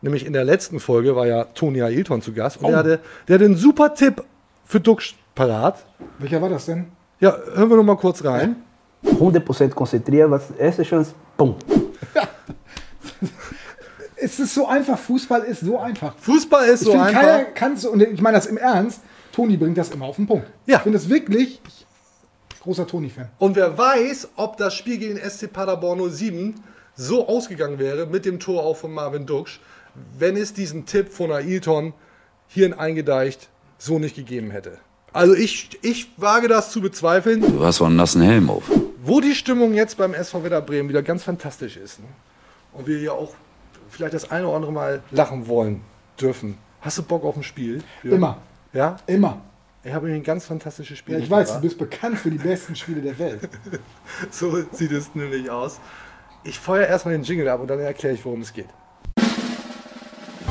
[0.00, 2.68] Nämlich in der letzten Folge war ja Toni Ailton zu Gast und Oh.
[2.68, 4.22] der, hatte, der hatte einen super Tipp
[4.64, 5.84] für Duksch parat.
[6.18, 6.86] Welcher war das denn?
[7.20, 8.56] Ja, hören wir noch mal kurz rein.
[9.04, 11.56] 100% konzentriert, was erste Chance, pum.
[14.20, 16.14] Es ist so einfach, Fußball ist so einfach.
[16.18, 17.20] Fußball ist Ich so finde, einfach.
[17.20, 19.00] keiner kann so, und ich meine das im Ernst,
[19.32, 20.46] Toni bringt das immer auf den Punkt.
[20.66, 20.76] Ja.
[20.78, 21.86] Ich finde es wirklich ich,
[22.62, 23.28] großer Toni-Fan.
[23.38, 26.54] Und wer weiß, ob das Spiel gegen den SC Paderborn 07
[26.96, 29.60] so ausgegangen wäre mit dem Tor auch von Marvin Duksch,
[30.18, 31.92] wenn es diesen Tipp von Ailton
[32.48, 34.78] hier in Eingedeicht so nicht gegeben hätte.
[35.12, 38.64] Also ich, ich wage das zu bezweifeln, Du hast einen nassen Helm auf.
[39.02, 42.00] wo die Stimmung jetzt beim SV Werder Bremen wieder ganz fantastisch ist.
[42.00, 42.06] Ne?
[42.72, 43.32] Und wir ja auch
[43.88, 45.82] vielleicht das eine oder andere Mal lachen wollen
[46.20, 46.58] dürfen.
[46.80, 47.82] Hast du Bock auf ein Spiel?
[48.02, 48.16] Jörn?
[48.16, 48.38] Immer.
[48.72, 48.96] Ja?
[49.06, 49.40] Immer.
[49.84, 51.14] Ich habe ein ganz fantastisches Spiel.
[51.14, 51.62] Ja, ich weiß, du mitgebracht.
[51.62, 53.48] bist bekannt für die besten Spiele der Welt.
[54.30, 55.80] So sieht es nämlich aus.
[56.44, 58.68] Ich feuer erstmal den Jingle ab und dann erkläre ich, worum es geht.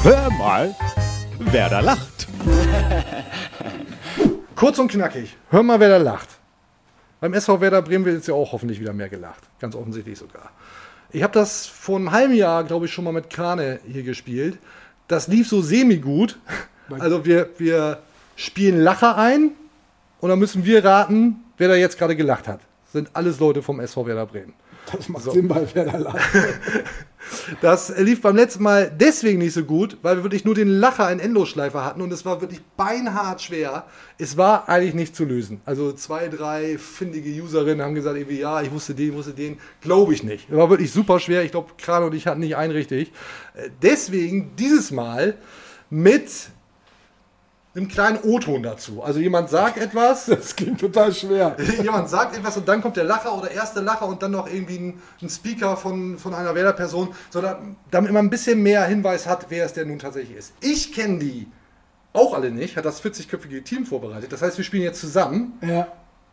[0.04, 0.74] Hör mal,
[1.40, 2.28] wer da lacht.
[4.56, 5.38] Kurz und knackig.
[5.50, 6.30] Hör mal, wer da lacht.
[7.20, 9.44] Beim SV Werder Bremen wird jetzt ja auch hoffentlich wieder mehr gelacht.
[9.60, 10.52] Ganz offensichtlich sogar.
[11.12, 14.58] Ich habe das vor einem halben Jahr, glaube ich, schon mal mit Krane hier gespielt.
[15.08, 16.38] Das lief so semi-gut.
[17.00, 18.00] Also wir, wir
[18.36, 19.52] spielen Lacher ein
[20.20, 22.62] und dann müssen wir raten, wer da jetzt gerade gelacht hat.
[22.86, 24.54] Das sind alles Leute vom SV Werder Bremen.
[24.92, 26.20] Das macht Sinn bei Werder Lacht.
[27.62, 31.12] Das lief beim letzten Mal deswegen nicht so gut, weil wir wirklich nur den Lacher
[31.12, 33.86] in Endlosschleife hatten und es war wirklich beinhart schwer.
[34.18, 35.62] Es war eigentlich nicht zu lösen.
[35.66, 39.58] Also zwei, drei findige Userinnen haben gesagt, irgendwie, ja, ich wusste den, ich wusste den.
[39.82, 40.50] Glaube ich nicht.
[40.50, 41.44] Es war wirklich super schwer.
[41.44, 43.12] Ich glaube, Kran und ich hatten nicht einen richtig.
[43.56, 45.36] Äh, Deswegen dieses Mal
[45.90, 46.30] mit
[47.76, 49.04] einem kleinen O-Ton dazu.
[49.04, 50.26] Also jemand sagt etwas.
[50.26, 51.56] Das klingt total schwer.
[51.84, 54.78] Jemand sagt etwas und dann kommt der Lacher oder erste Lacher und dann noch irgendwie
[54.78, 59.46] ein, ein Speaker von, von einer Wählerperson, sondern damit man ein bisschen mehr Hinweis hat,
[59.50, 60.54] wer es denn nun tatsächlich ist.
[60.60, 61.48] Ich kenne die
[62.14, 64.32] auch alle nicht, hat das 40-köpfige Team vorbereitet.
[64.32, 65.88] Das heißt, wir spielen jetzt zusammen Ja.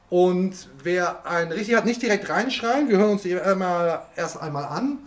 [0.08, 2.88] und wer einen richtig hat, nicht direkt reinschreien.
[2.88, 4.98] Wir hören uns die einmal, erst einmal an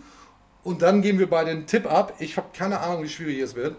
[0.62, 2.12] und dann geben wir beide einen Tipp ab.
[2.20, 3.74] Ich habe keine Ahnung, wie schwierig es wird.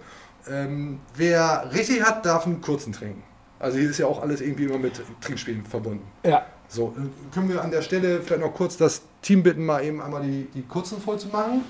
[0.49, 3.23] Ähm, wer richtig hat, darf einen kurzen trinken.
[3.59, 6.07] Also hier ist ja auch alles irgendwie immer mit Trinkspielen verbunden.
[6.23, 6.45] Ja.
[6.67, 10.01] So, äh, können wir an der Stelle vielleicht noch kurz das Team bitten, mal eben
[10.01, 11.63] einmal die, die kurzen voll zu machen.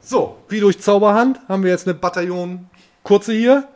[0.00, 2.68] So, wie durch Zauberhand haben wir jetzt eine Bataillon
[3.02, 3.68] kurze hier.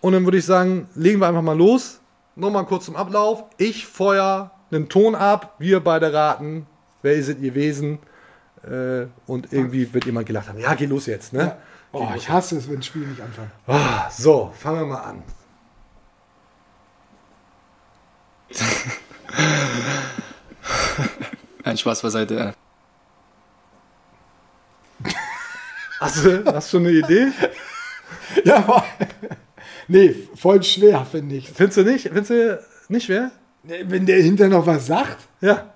[0.00, 2.00] Und dann würde ich sagen, legen wir einfach mal los.
[2.36, 3.44] Nochmal kurz zum Ablauf.
[3.56, 6.66] Ich feuer einen Ton ab, wir beide raten,
[7.02, 8.00] wer ist es gewesen.
[8.64, 10.58] Äh, und irgendwie wird jemand gelacht haben.
[10.58, 11.56] Ja, geh los jetzt, ne?
[11.94, 13.50] Oh, ich hasse es, wenn Spiele nicht anfangen.
[13.66, 15.22] Ah, so, fangen wir mal an.
[21.64, 22.54] Ein Spaß beiseite.
[26.00, 27.28] Hast du, hast du schon eine Idee?
[28.44, 28.84] Ja, aber,
[29.88, 31.50] nee, voll schwer, finde ich.
[31.50, 32.04] Findest du nicht?
[32.08, 33.30] Findest du nicht schwer?
[33.62, 35.18] Wenn der hinterher noch was sagt.
[35.40, 35.72] Ja.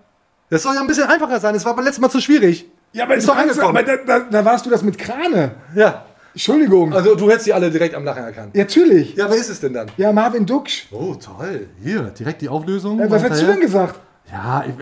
[0.51, 1.55] Das soll ja ein bisschen einfacher sein.
[1.55, 2.67] Es war beim letzten Mal zu schwierig.
[2.93, 3.77] Ja, aber, Ist doch angekommen.
[3.77, 5.53] aber da, da, da warst du das mit Krane.
[5.75, 6.05] Ja.
[6.39, 6.95] Entschuldigung.
[6.95, 8.55] Also du hättest die alle direkt am Lachen erkannt.
[8.55, 9.17] Ja, Natürlich.
[9.17, 9.91] Ja, wer ist es denn dann?
[9.97, 10.87] Ja, Marvin Duksch.
[10.93, 11.67] Oh, toll.
[11.83, 13.01] Hier, direkt die Auflösung.
[13.01, 13.99] Äh, was hättest du denn gesagt?
[14.31, 14.73] Ja, ich,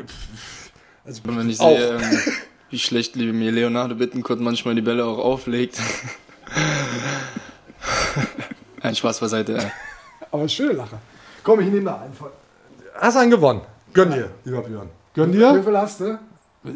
[1.06, 1.74] Also, wenn ich Auch.
[1.74, 2.00] sehe, ähm,
[2.70, 5.80] wie schlecht mir Leonardo Bittencourt manchmal die Bälle auch auflegt.
[8.82, 9.58] Ein Spaß beiseite.
[10.30, 10.98] Aber schöne Lache.
[11.42, 12.32] Komm, ich nehme da einen voll.
[13.00, 13.62] hast einen gewonnen.
[13.94, 14.90] Gönn dir, lieber Björn.
[15.14, 15.62] Gönn Wie dir.
[15.64, 16.18] viel hast du?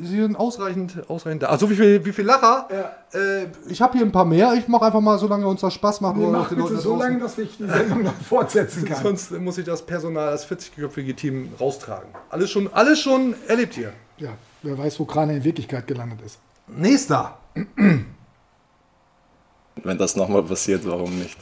[0.03, 1.49] Sie sind ausreichend, ausreichend da.
[1.49, 2.69] Also wie viel, wie viel Lacher?
[2.71, 3.19] Ja.
[3.19, 4.55] Äh, ich habe hier ein paar mehr.
[4.55, 6.17] Ich mache einfach mal, solange uns das Spaß macht.
[6.17, 9.03] Nee, mach bitte Leuten da so lange, dass ich die Sendung noch fortsetzen kann.
[9.03, 12.09] Sonst muss ich das Personal, das 40-köpfige Team raustragen.
[12.29, 13.93] Alles schon, alles schon erlebt hier.
[14.19, 14.31] Ja,
[14.63, 16.39] wer weiß, wo Krane in Wirklichkeit gelandet ist.
[16.69, 17.39] Nächster.
[17.55, 18.07] Wenn
[19.99, 21.39] das nochmal passiert, warum nicht?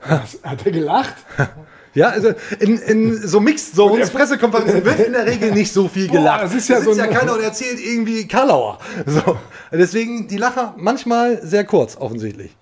[0.02, 1.14] Hat er gelacht?
[1.94, 6.06] Ja, also in, in so Mixed Zones, Pressekonferenzen wird in der Regel nicht so viel
[6.08, 6.42] Boah, gelacht.
[6.44, 8.78] das ist ja Da sitzt so ein- ja keiner und erzählt irgendwie Karlauer.
[9.06, 9.38] So.
[9.70, 12.56] Deswegen die Lacher manchmal sehr kurz, offensichtlich.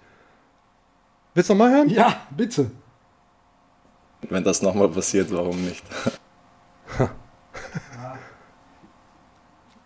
[1.34, 1.88] Willst du noch mal hören?
[1.90, 2.70] Ja, bitte.
[4.28, 5.84] Wenn das nochmal passiert, warum nicht?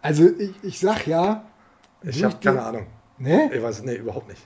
[0.02, 1.44] Also ich, ich sag ja.
[2.02, 2.86] Ich habe keine Ahnung.
[3.18, 3.50] Ne?
[3.54, 4.42] Ich weiß, nee, überhaupt nicht.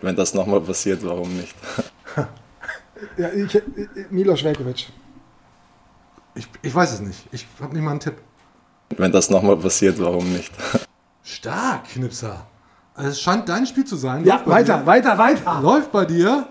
[0.00, 1.54] Wenn das nochmal passiert, warum nicht?
[3.16, 3.62] Ja, ich, ich,
[4.10, 4.88] Milos Velkovic.
[6.34, 7.26] Ich, ich weiß es nicht.
[7.32, 8.16] Ich habe nicht mal einen Tipp.
[8.96, 10.52] Wenn das nochmal passiert, warum nicht?
[11.22, 12.46] Stark, Knipser.
[12.94, 14.24] Also es scheint dein Spiel zu sein.
[14.24, 14.86] Ja, weiter, dir.
[14.86, 15.60] weiter, weiter.
[15.60, 16.48] Läuft bei dir.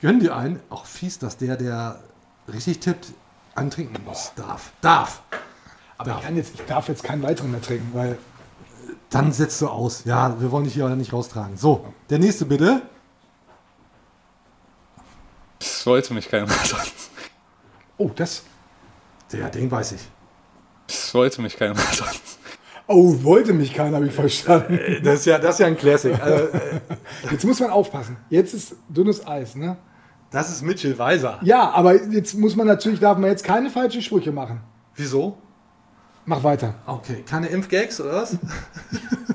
[0.00, 0.60] Gönn dir einen.
[0.70, 2.00] Auch fies, dass der, der
[2.52, 3.12] richtig tippt,
[3.54, 4.32] einen trinken muss.
[4.36, 4.72] Darf.
[4.80, 5.22] Darf.
[5.96, 8.18] Aber ich, kann jetzt, ich darf jetzt keinen weiteren mehr trinken, weil.
[9.10, 10.04] Dann setzt du aus.
[10.04, 11.56] Ja, wir wollen dich hier nicht raustragen.
[11.56, 12.82] So, der nächste bitte.
[15.64, 16.90] Das wollte mich keiner sagen.
[17.96, 18.42] Oh, das.
[19.32, 20.02] Der, den weiß ich.
[20.86, 22.18] Das wollte mich keiner sagen.
[22.86, 24.78] Oh, wollte mich keiner, habe ich verstanden.
[25.02, 26.20] Das ist ja, das ist ja ein Classic.
[26.20, 26.80] Also, äh,
[27.30, 28.18] Jetzt muss man aufpassen.
[28.28, 29.78] Jetzt ist dünnes Eis, ne?
[30.30, 31.38] das ist Mitchell Weiser.
[31.42, 34.60] Ja, aber jetzt muss man natürlich, darf man jetzt keine falschen Sprüche machen.
[34.96, 35.38] Wieso?
[36.26, 36.74] Mach weiter.
[36.84, 38.36] Okay, keine Impfgags oder was?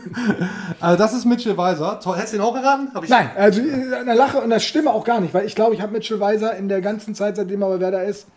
[0.80, 2.00] also das ist Mitchell Weiser.
[2.00, 2.90] Toll, hättest du ihn auch erraten?
[3.08, 5.82] Nein, also an der Lache und der Stimme auch gar nicht, weil ich glaube, ich
[5.82, 8.28] habe Mitchell Weiser in der ganzen Zeit, seitdem er bei Werder ist,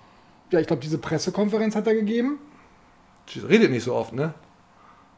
[0.50, 2.38] ja, ich glaube, diese Pressekonferenz hat er gegeben.
[3.48, 4.34] Redet nicht so oft, ne?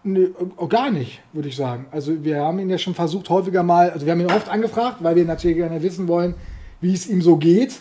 [0.05, 1.87] Nee, äh, gar nicht, würde ich sagen.
[1.91, 4.99] Also wir haben ihn ja schon versucht, häufiger mal, also wir haben ihn oft angefragt,
[5.01, 6.35] weil wir natürlich gerne wissen wollen,
[6.81, 7.81] wie es ihm so geht.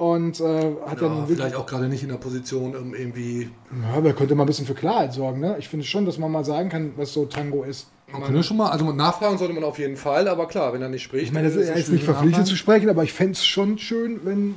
[0.00, 0.44] Und äh,
[0.86, 3.50] hat Ja, dann vielleicht auch gerade nicht in der Position, um irgendwie.
[3.82, 5.40] ja, aber er könnte mal ein bisschen für Klarheit sorgen.
[5.40, 5.56] Ne?
[5.58, 7.88] Ich finde schon, dass man mal sagen kann, was so Tango ist.
[8.10, 10.80] Man kann ja schon mal, also nachfragen sollte man auf jeden Fall, aber klar, wenn
[10.80, 11.24] er nicht spricht.
[11.26, 13.44] Ich meine, das dann ist, er ist nicht verpflichtet zu sprechen, aber ich fände es
[13.44, 14.54] schon schön, wenn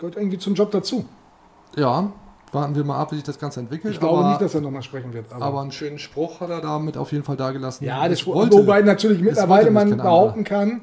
[0.00, 1.04] gehört irgendwie zum Job dazu.
[1.76, 2.12] Ja,
[2.50, 3.94] warten wir mal ab, wie sich das Ganze entwickelt.
[3.94, 5.32] Ich glaube aber, nicht, dass er nochmal sprechen wird.
[5.32, 7.84] Aber, aber einen schönen Spruch hat er damit auf jeden Fall dagelassen.
[7.86, 10.80] ja, das wollte- wobei natürlich mittlerweile man behaupten kann,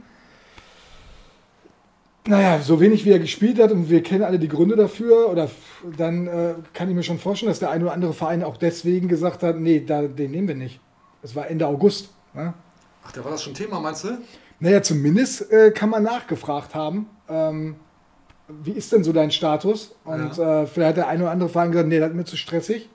[2.28, 5.50] naja, so wenig wie er gespielt hat und wir kennen alle die Gründe dafür, oder
[5.98, 9.08] dann äh, kann ich mir schon vorstellen, dass der ein oder andere Verein auch deswegen
[9.08, 10.80] gesagt hat, nee, da, den nehmen wir nicht.
[11.22, 12.10] Das war Ende August.
[12.34, 12.54] Ne?
[13.04, 14.18] Ach, da war das schon Thema, meinst du?
[14.60, 17.76] Naja, zumindest äh, kann man nachgefragt haben, ähm,
[18.64, 19.96] wie ist denn so dein Status?
[20.04, 22.38] Und äh, vielleicht hat der eine oder andere Verein gesagt, nee, das ist mir zu
[22.38, 22.90] stressig.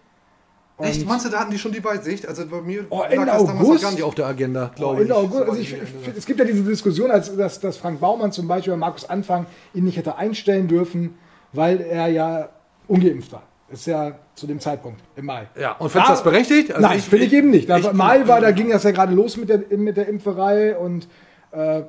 [0.79, 1.07] Und Echt?
[1.07, 2.29] Meinst du, da hatten die schon die Weitsicht?
[2.29, 3.83] Also bei mir Oh, lag Ende das damals August?
[3.83, 5.01] gar nicht auf der Agenda, Oh, glaube ich.
[5.03, 5.81] Ende August, So also ich, ich,
[6.19, 9.47] es gibt ja diese Diskussion, als dass, dass Frank Baumann zum Beispiel bei Markus Anfang
[9.73, 11.15] ihn nicht hätte einstellen dürfen,
[11.55, 12.51] weil er ja
[12.89, 13.43] ungeimpft war.
[13.71, 15.49] Das ist ja zu dem Zeitpunkt im Mai.
[15.59, 16.71] Ja, und findest du das berechtigt?
[16.73, 17.69] Also Nein, ich- finde ich eben nicht.
[17.71, 20.77] Da, ich- Mai war, da ging das ja gerade los mit der, mit der Impferei
[20.77, 21.09] und
[21.53, 21.83] äh,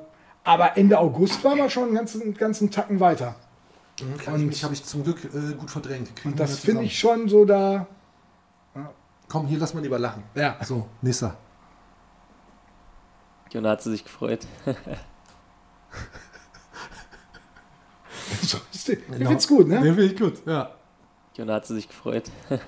[0.44, 3.34] aber Ende August war man schon einen ganzen, ganzen Tacken weiter.
[4.24, 6.08] Kann ich mich, habe ich zum Glück äh, gut verdrängt.
[6.24, 7.86] Und wir das finde ich schon so da.
[9.28, 10.22] Komm, hier lass mal lieber lachen.
[10.34, 10.56] Ja.
[10.64, 11.36] So, nächster.
[13.54, 14.46] Und da hat sie sich gefreut.
[18.42, 18.50] Ich
[18.96, 19.80] finde es gut, ne?
[19.80, 20.70] Den finde ich gut, ja.
[21.38, 22.30] Und da hat sie sich gefreut.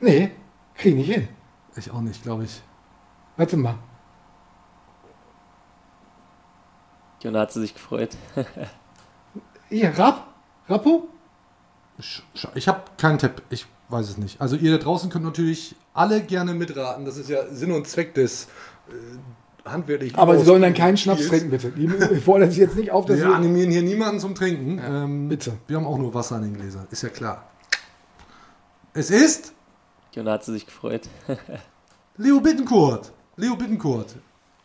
[0.00, 0.32] Nee,
[0.74, 1.28] krieg ich nicht hin.
[1.76, 2.60] Ich auch nicht, glaube ich.
[3.36, 3.76] Warte mal.
[7.22, 8.16] Und da hat sie sich gefreut.
[9.68, 10.26] Hier, Rapp?
[10.68, 11.08] Rappo?
[12.00, 12.22] Sch-
[12.56, 14.40] Ich habe keinen Tipp, ich weiß es nicht.
[14.40, 17.04] Also ihr da draußen könnt natürlich alle gerne mitraten.
[17.04, 18.48] Das ist ja Sinn und Zweck des
[18.88, 21.30] äh, handwerklichen Aber Sie sollen dann keinen Schnaps Spiels.
[21.42, 21.70] trinken, bitte.
[21.70, 23.32] Die fordern sich jetzt nicht auf, dass Wir Sie.
[23.34, 24.80] animieren hier niemanden zum Trinken.
[24.84, 25.52] ähm, bitte.
[25.68, 27.44] Wir haben auch nur Wasser in den Gläsern, ist ja klar.
[28.94, 29.52] Es ist
[30.16, 31.08] Und da hat sie sich gefreut.
[32.16, 33.12] Leo Bittencourt.
[33.36, 34.16] Leo Bittencourt.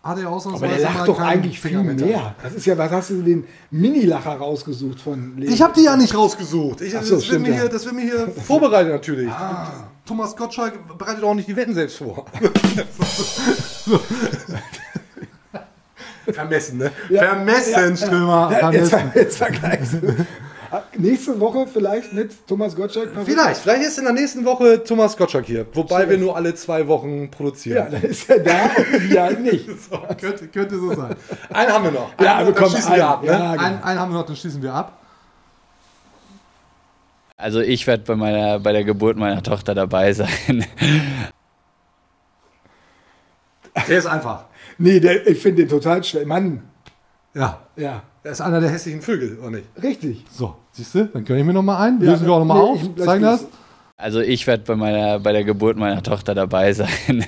[0.03, 2.35] Hat er ausnahmsweise Aber der lacht doch eigentlich viel mehr.
[2.41, 5.51] Das ist ja, was hast du den Mini-Lacher rausgesucht von Leo?
[5.51, 6.81] Ich habe die ja nicht rausgesucht.
[6.81, 7.55] Ich, so, das, wird mir ja.
[7.61, 9.29] hier, das wird mir hier vorbereitet natürlich.
[10.05, 12.25] Thomas Gottschalk bereitet auch nicht die Wetten selbst vor.
[13.85, 13.99] so.
[16.31, 16.91] Vermessen, ne?
[17.09, 18.49] Vermessen, Strömer.
[18.51, 19.11] Ja, jetzt, Vermessen.
[19.11, 20.25] ver- jetzt vergleichst du.
[20.97, 23.11] Nächste Woche vielleicht mit Thomas Gottschalk.
[23.25, 25.65] Vielleicht, vielleicht ist in der nächsten Woche Thomas Gottschalk hier.
[25.73, 27.85] Wobei wir nur alle zwei Wochen produzieren.
[27.85, 29.67] Ja, dann ist er da und wir halt nicht.
[29.89, 31.15] So, könnte, könnte so sein.
[31.53, 32.11] Einen haben wir noch.
[32.19, 33.13] Ja, einen, aber dann komm, schließen wir einen.
[33.13, 33.23] ab.
[33.23, 33.27] Ne?
[33.31, 33.63] Ja, genau.
[33.65, 34.99] einen, einen haben wir noch, dann schließen wir ab.
[37.37, 40.65] Also ich werde bei meiner bei der Geburt meiner Tochter dabei sein.
[43.87, 44.45] Der ist einfach.
[44.79, 46.25] Nee, der, ich finde den total schnell.
[46.25, 46.63] Mann,
[47.33, 47.61] Ja.
[47.75, 49.67] ja, Der ist einer der hässlichen Vögel, oder nicht?
[49.81, 50.25] richtig.
[50.29, 51.05] So, siehst du?
[51.05, 52.01] Dann gönne ich mir noch mal ein.
[52.01, 53.05] Ja, Lösen wir auch noch mal nee, auf.
[53.05, 53.45] Zeigen das.
[53.95, 56.89] Also ich werde bei meiner bei der Geburt meiner Tochter dabei sein.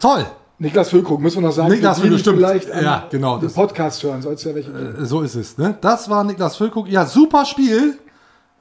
[0.00, 0.26] Toll.
[0.58, 1.70] Niklas Füllkrug, müssen wir noch sagen.
[1.70, 2.38] Niklas Füllkrug, stimmt.
[2.38, 4.70] vielleicht Ja, genau, den das- Podcast hören, soll es ja welche.
[4.72, 5.56] Äh, So ist es.
[5.58, 5.76] Ne?
[5.80, 6.88] Das war Niklas Füllkrug.
[6.88, 7.98] Ja, super Spiel.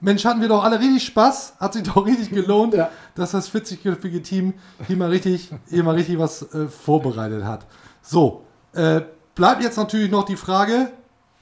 [0.02, 1.54] Mensch, hatten wir doch alle richtig Spaß.
[1.60, 2.90] Hat sich doch richtig gelohnt, Ja.
[3.16, 4.54] dass das 40-köpfige Team
[4.86, 7.66] hier mal richtig, hier mal richtig was äh, vorbereitet hat.
[8.04, 9.02] So, äh,
[9.42, 10.92] bleibt jetzt natürlich noch die Frage.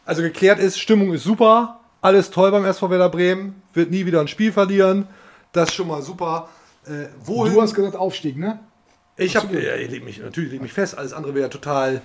[0.05, 1.81] Also geklärt ist, Stimmung ist super.
[2.01, 3.61] Alles toll beim SV Werder Bremen.
[3.73, 5.05] Wird nie wieder ein Spiel verlieren.
[5.51, 6.47] Das ist schon mal super.
[6.85, 8.57] Äh, wohin- Du hast gesagt Aufstieg, ne?
[9.17, 12.01] ich habe, ja, ich leg mich, natürlich lege mich fest, alles andere wäre total,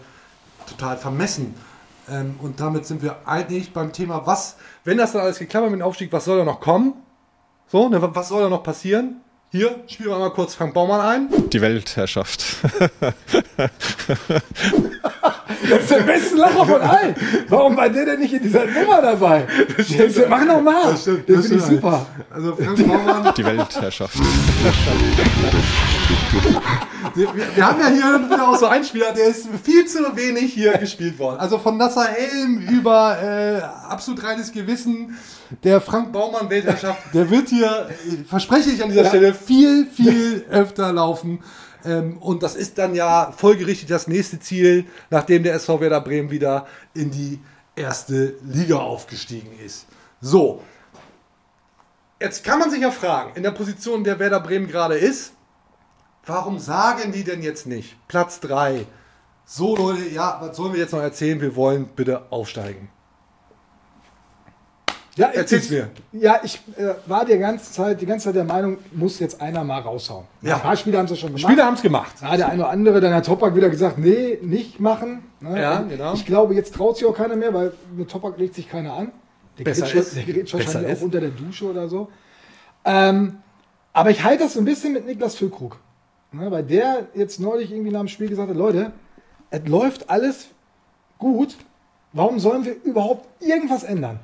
[0.68, 1.54] total vermessen.
[2.10, 5.70] Ähm, und damit sind wir eigentlich beim Thema, was, wenn das dann alles geklappt hat
[5.70, 6.94] mit dem Aufstieg, was soll da noch kommen?
[7.68, 9.20] So, ne, was soll da noch passieren?
[9.52, 11.50] Hier, spielen wir mal kurz Frank Baumann ein.
[11.50, 12.56] Die Weltherrschaft.
[15.70, 17.14] Das ist der beste Lacher von allen.
[17.48, 19.46] Warum war der denn nicht in dieser Nummer dabei?
[19.76, 19.88] Das
[20.28, 20.90] Mach noch mal.
[20.92, 22.06] Das, das finde ich super.
[22.30, 24.18] Also Frank Baumann, Die Weltherrschaft.
[27.14, 30.76] wir, wir haben ja hier auch so einen Spieler, der ist viel zu wenig hier
[30.78, 31.38] gespielt worden.
[31.38, 35.16] Also von Nasser Elm über äh, absolut reines Gewissen
[35.62, 40.44] der Frank Baumann Weltherrschaft, der wird hier, äh, verspreche ich an dieser Stelle, viel, viel
[40.50, 41.40] öfter laufen.
[41.84, 46.30] Ähm, und das ist dann ja folgerichtig das nächste Ziel, nachdem der SV Werder Bremen
[46.30, 47.40] wieder in die
[47.76, 49.86] erste Liga aufgestiegen ist.
[50.20, 50.62] So.
[52.20, 55.32] Jetzt kann man sich ja fragen, in der Position, in der Werder Bremen gerade ist,
[56.24, 57.96] warum sagen die denn jetzt nicht?
[58.08, 58.86] Platz 3.
[59.44, 61.40] So, Leute, ja, was sollen wir jetzt noch erzählen?
[61.40, 62.88] Wir wollen bitte aufsteigen.
[65.16, 65.88] Ja, Erzähl's ich, mir.
[66.12, 69.62] Ja, ich äh, war die ganze Zeit, die ganze Zeit der Meinung, muss jetzt einer
[69.62, 70.24] mal raushauen.
[70.42, 70.56] Ja.
[70.56, 71.42] Ein paar Spieler haben es ja schon gemacht.
[71.42, 72.14] Spieler haben es gemacht.
[72.20, 75.22] Ja, der eine oder andere, dann hat Topak wieder gesagt, nee, nicht machen.
[75.40, 75.60] Ne?
[75.60, 76.14] Ja, Und genau.
[76.14, 79.12] Ich glaube, jetzt traut sich auch keiner mehr, weil mit Topak legt sich keiner an.
[79.58, 80.16] Der Besser gerät, ist.
[80.16, 80.98] der gerät Besser wahrscheinlich ist.
[80.98, 82.08] auch unter der Dusche oder so.
[82.84, 83.36] Ähm,
[83.92, 85.78] aber ich halte das so ein bisschen mit Niklas Füllkrug.
[86.32, 88.90] Ne, weil der jetzt neulich irgendwie nach dem Spiel gesagt hat, Leute,
[89.50, 90.48] es läuft alles
[91.18, 91.54] gut.
[92.12, 94.18] Warum sollen wir überhaupt irgendwas ändern?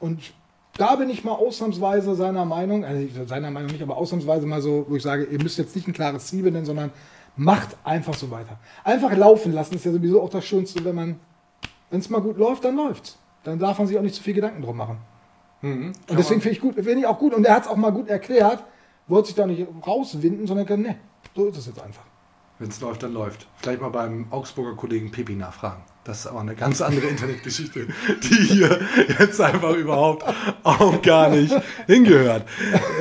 [0.00, 0.32] Und
[0.76, 4.86] da bin ich mal ausnahmsweise seiner Meinung, also seiner Meinung nicht, aber ausnahmsweise mal so,
[4.88, 6.90] wo ich sage, ihr müsst jetzt nicht ein klares Ziel benennen, sondern
[7.36, 8.58] macht einfach so weiter.
[8.82, 11.20] Einfach laufen lassen ist ja sowieso auch das Schönste, wenn man,
[11.90, 13.18] wenn es mal gut läuft, dann läuft's.
[13.44, 14.98] Dann darf man sich auch nicht zu viel Gedanken drum machen.
[15.62, 15.92] Mhm.
[16.08, 17.34] Und deswegen finde ich gut, finde ich auch gut.
[17.34, 18.64] Und er hat es auch mal gut erklärt,
[19.06, 20.96] wollte sich da nicht rauswinden, sondern kann, ne,
[21.34, 22.04] so ist es jetzt einfach.
[22.58, 23.46] Wenn es läuft, dann läuft.
[23.60, 25.82] Vielleicht mal beim Augsburger Kollegen Pepi nachfragen.
[26.04, 27.88] Das ist aber eine ganz andere Internetgeschichte,
[28.22, 28.80] die hier
[29.18, 30.24] jetzt einfach überhaupt
[30.62, 31.54] auch gar nicht
[31.86, 32.46] hingehört.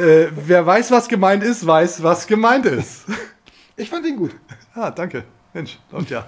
[0.02, 3.04] Äh, wer weiß, was gemeint ist, weiß, was gemeint ist.
[3.76, 4.32] Ich fand ihn gut.
[4.74, 5.24] Ah, danke.
[5.54, 6.26] Mensch, läuft ja.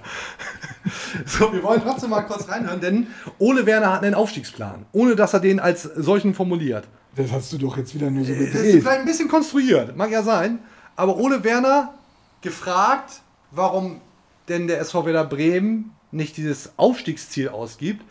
[1.26, 3.08] So, wir wollen trotzdem mal kurz reinhören, denn
[3.40, 6.88] Ole Werner hat einen Aufstiegsplan, ohne dass er den als solchen formuliert.
[7.16, 8.82] Das hast du doch jetzt wieder nur so Das ist gedreht.
[8.84, 10.60] vielleicht ein bisschen konstruiert, mag ja sein.
[10.96, 11.96] Aber Ole Werner
[12.46, 14.00] gefragt, warum
[14.48, 18.06] denn der SV Werder Bremen nicht dieses Aufstiegsziel ausgibt,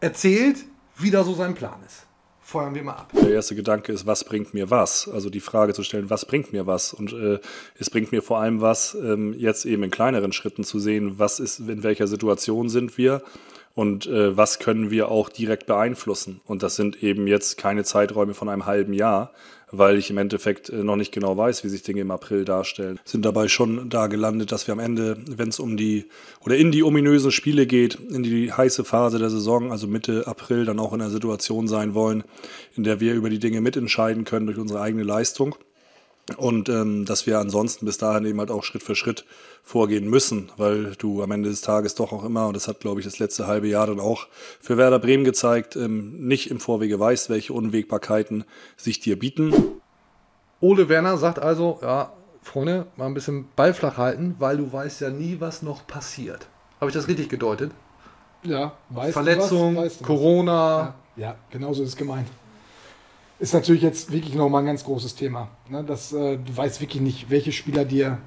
[0.00, 0.64] erzählt,
[0.96, 2.06] wie da so sein Plan ist.
[2.40, 3.10] Feuern wir mal ab.
[3.14, 5.08] Der erste Gedanke ist, was bringt mir was?
[5.08, 6.92] Also die Frage zu stellen, was bringt mir was?
[6.92, 7.40] Und äh,
[7.78, 11.40] es bringt mir vor allem was, ähm, jetzt eben in kleineren Schritten zu sehen, was
[11.40, 13.22] ist, in welcher Situation sind wir
[13.74, 16.40] und äh, was können wir auch direkt beeinflussen.
[16.44, 19.32] Und das sind eben jetzt keine Zeiträume von einem halben Jahr,
[19.78, 22.98] weil ich im Endeffekt äh, noch nicht genau weiß, wie sich Dinge im April darstellen.
[23.04, 26.06] Sind dabei schon da gelandet, dass wir am Ende, wenn es um die
[26.40, 30.64] oder in die ominösen Spiele geht, in die heiße Phase der Saison, also Mitte April,
[30.64, 32.24] dann auch in einer Situation sein wollen,
[32.76, 35.56] in der wir über die Dinge mitentscheiden können durch unsere eigene Leistung.
[36.38, 39.26] Und ähm, dass wir ansonsten bis dahin eben halt auch Schritt für Schritt
[39.62, 43.00] vorgehen müssen, weil du am Ende des Tages doch auch immer, und das hat, glaube
[43.00, 44.26] ich, das letzte halbe Jahr dann auch
[44.60, 48.44] für Werder Bremen gezeigt, ähm, nicht im Vorwege weißt, welche Unwägbarkeiten
[48.76, 49.52] sich dir bieten.
[50.60, 55.02] Ole Werner sagt also, ja, Freunde, mal ein bisschen Ball flach halten, weil du weißt
[55.02, 56.46] ja nie, was noch passiert.
[56.80, 57.72] Habe ich das richtig gedeutet?
[58.42, 59.84] Ja, weißt Verletzung, du was?
[59.86, 60.06] Weißt du was?
[60.06, 60.94] Corona.
[61.16, 62.28] Ja, genauso ist es gemeint.
[63.38, 65.48] Ist natürlich jetzt wirklich nochmal ein ganz großes Thema.
[65.68, 65.84] Ne?
[65.84, 68.18] Das, äh, du weißt wirklich nicht, welche Spieler dir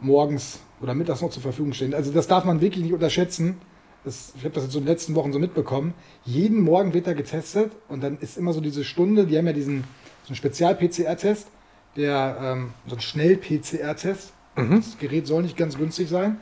[0.00, 1.94] morgens oder mittags noch zur Verfügung stehen.
[1.94, 3.56] Also das darf man wirklich nicht unterschätzen.
[4.04, 5.94] Das, ich habe das jetzt so in den letzten Wochen so mitbekommen.
[6.24, 9.52] Jeden Morgen wird da getestet und dann ist immer so diese Stunde, die haben ja
[9.52, 9.84] diesen
[10.24, 11.48] so einen Spezial-PCR-Test,
[11.96, 14.32] der ähm, so ein Schnell-PCR-Test.
[14.54, 16.40] Das Gerät soll nicht ganz günstig sein.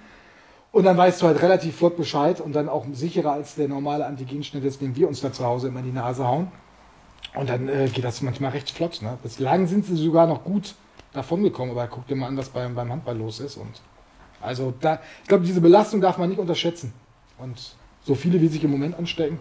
[0.73, 4.07] Und dann weißt du halt relativ flott Bescheid und dann auch sicherer als der normale
[4.07, 6.51] Antigenschnitt, den wir uns da zu Hause immer in die Nase hauen.
[7.35, 9.03] Und dann äh, geht das manchmal recht flott.
[9.03, 9.19] Ne?
[9.23, 10.75] Bislang sind sie sogar noch gut
[11.13, 13.57] davon gekommen, aber guck dir mal an, was beim, beim Handball los ist.
[13.57, 13.81] Und
[14.41, 16.93] also da, ich glaube, diese Belastung darf man nicht unterschätzen.
[17.39, 19.39] Und so viele, wie sich im Moment anstecken.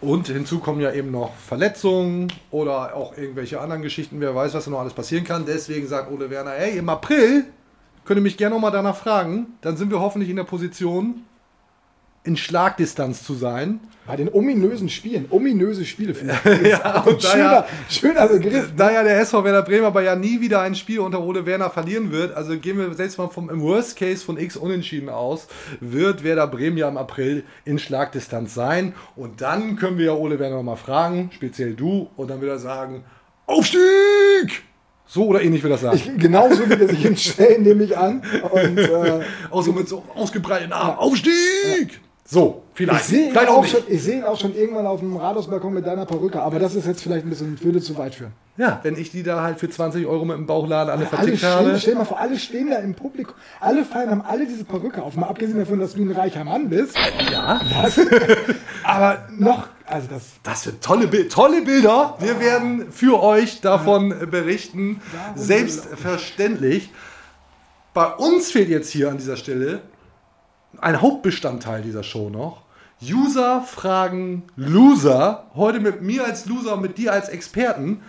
[0.00, 4.20] Und hinzu kommen ja eben noch Verletzungen oder auch irgendwelche anderen Geschichten.
[4.20, 5.44] Wer weiß, was da noch alles passieren kann.
[5.44, 7.44] Deswegen sagt Ole Werner, hey, im April
[8.04, 9.58] könnt ihr mich gerne noch mal danach fragen.
[9.60, 11.24] Dann sind wir hoffentlich in der Position,
[12.22, 13.80] in Schlagdistanz zu sein.
[14.06, 16.68] Bei den ominösen Spielen, ominöse Spiele finde ich.
[16.70, 18.72] Ja, und und schöner, daher- schöner Begriff.
[18.76, 21.70] Da ja der SV Werder Bremen aber ja nie wieder ein Spiel unter Ole Werner
[21.70, 25.46] verlieren wird, also gehen wir selbst mal vom im Worst Case von X Unentschieden aus,
[25.80, 28.94] wird Werder Bremen ja im April in Schlagdistanz sein.
[29.16, 32.58] Und dann können wir ja Ole Werner nochmal fragen, speziell du, und dann wird er
[32.58, 33.04] sagen,
[33.46, 34.62] Aufstieg!
[35.06, 35.96] So oder ähnlich wird er sagen.
[35.96, 38.22] Ich, genauso wird er sich hinstellen, nehme ich an.
[38.50, 40.98] Und, äh, Auch so mit so ausgebreiteten Armen.
[40.98, 42.00] Aufstieg!
[42.32, 43.00] So, vielleicht.
[43.00, 45.84] Ich sehe ihn, auch schon- ich sehe ihn auch schon irgendwann auf dem Rathausbalkon mit
[45.84, 48.30] deiner Perücke, aber das ist jetzt vielleicht ein bisschen, würde zu weit führen.
[48.56, 51.38] Ja, wenn ich die da halt für 20 Euro mit dem Bauchladen alle Alle vertickt
[51.38, 51.78] stehen, habe.
[51.80, 53.34] stell dir mal vor, alle stehen da im Publikum.
[53.58, 55.16] Alle feiern, haben alle diese Perücke auf.
[55.16, 56.94] Mal abgesehen davon, dass du ein reicher Mann bist.
[57.32, 57.60] Ja.
[57.82, 57.98] Das,
[58.84, 60.22] aber noch, also das.
[60.44, 62.16] Das sind tolle, tolle Bilder.
[62.20, 65.00] Wir werden für euch davon berichten.
[65.34, 66.90] Selbstverständlich.
[67.92, 69.80] Bei uns fehlt jetzt hier an dieser Stelle
[70.78, 72.62] ein Hauptbestandteil dieser Show noch.
[73.02, 75.46] User fragen Loser.
[75.54, 78.02] Heute mit mir als Loser und mit dir als Experten.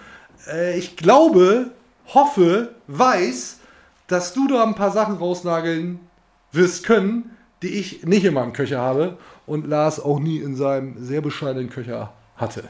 [0.47, 1.71] Äh, ich glaube,
[2.13, 3.59] hoffe, weiß,
[4.07, 5.99] dass du da ein paar Sachen rausnageln
[6.51, 7.31] wirst können,
[7.61, 11.69] die ich nicht in meinem Köcher habe und Lars auch nie in seinem sehr bescheidenen
[11.69, 12.63] Köcher hatte.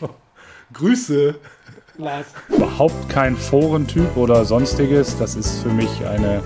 [0.72, 1.36] Grüße.
[1.96, 2.26] Lars.
[2.48, 5.18] Überhaupt kein Forentyp oder sonstiges.
[5.18, 6.42] Das ist für mich eine,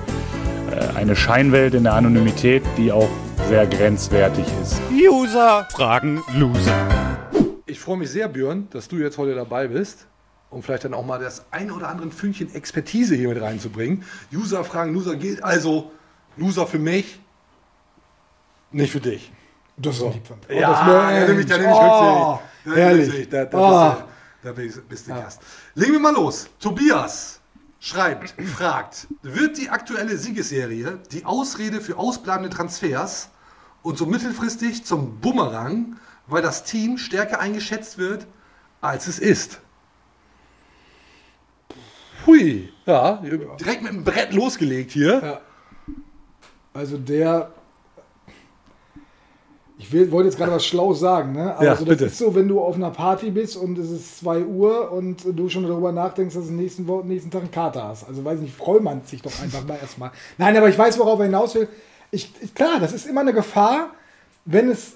[0.94, 3.08] eine Scheinwelt in der Anonymität, die auch
[3.48, 4.80] sehr grenzwertig ist.
[4.90, 6.88] User fragen Loser.
[7.66, 10.06] Ich freue mich sehr, Björn, dass du jetzt heute dabei bist,
[10.50, 14.04] um vielleicht dann auch mal das ein oder andere Fünkchen Expertise hier mit reinzubringen.
[14.32, 15.90] User fragen Loser gilt also
[16.36, 17.20] Loser für mich,
[18.70, 19.32] nicht für dich.
[19.76, 20.10] Das ist So.
[20.10, 20.60] lieb von dir.
[20.60, 22.64] Ja, Oh, das da nehme ich da nehme ich Oh, Rücksicht.
[22.64, 23.28] Da herrlich.
[23.28, 23.90] Da, da, Oh.
[23.90, 24.02] bist
[24.42, 25.40] du, da bist, bist du Gast.
[25.74, 26.48] Legen wir mal los.
[26.60, 27.40] Tobias
[27.84, 33.28] schreibt, fragt, wird die aktuelle Siegesserie die Ausrede für ausbleibende Transfers
[33.82, 38.26] und so mittelfristig zum Bumerang, weil das Team stärker eingeschätzt wird,
[38.80, 39.60] als es ist?
[42.24, 43.22] Hui, ja,
[43.60, 45.22] direkt mit dem Brett losgelegt hier.
[45.22, 45.40] Ja.
[46.72, 47.52] Also der.
[49.86, 51.54] Ich will, wollte jetzt gerade was Schlaues sagen, ne?
[51.54, 52.04] Aber Ja, so, das bitte.
[52.06, 55.48] ist so, wenn du auf einer Party bist und es ist 2 Uhr und du
[55.50, 58.08] schon darüber nachdenkst, dass du nächsten, nächsten Tag einen Kater hast.
[58.08, 60.10] Also weiß nicht, freut man sich doch einfach mal erstmal.
[60.38, 61.68] Nein, aber ich weiß, worauf er hinaus will.
[62.10, 63.88] Ich- klar, das ist immer eine Gefahr,
[64.46, 64.94] wenn es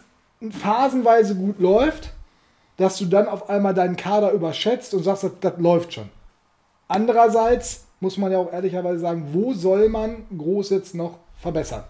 [0.51, 2.15] phasenweise gut läuft,
[2.79, 6.09] dass du dann auf einmal deinen Kader überschätzt und sagst, das, das läuft schon.
[6.87, 11.85] Andererseits muss man ja auch ehrlicherweise sagen, wo soll man groß jetzt noch verbessern?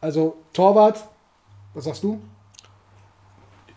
[0.00, 1.02] Also Torwart,
[1.72, 2.20] was sagst du?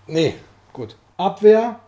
[0.08, 0.36] Nee.
[0.74, 0.95] Gut.
[1.18, 1.80] Abwehr,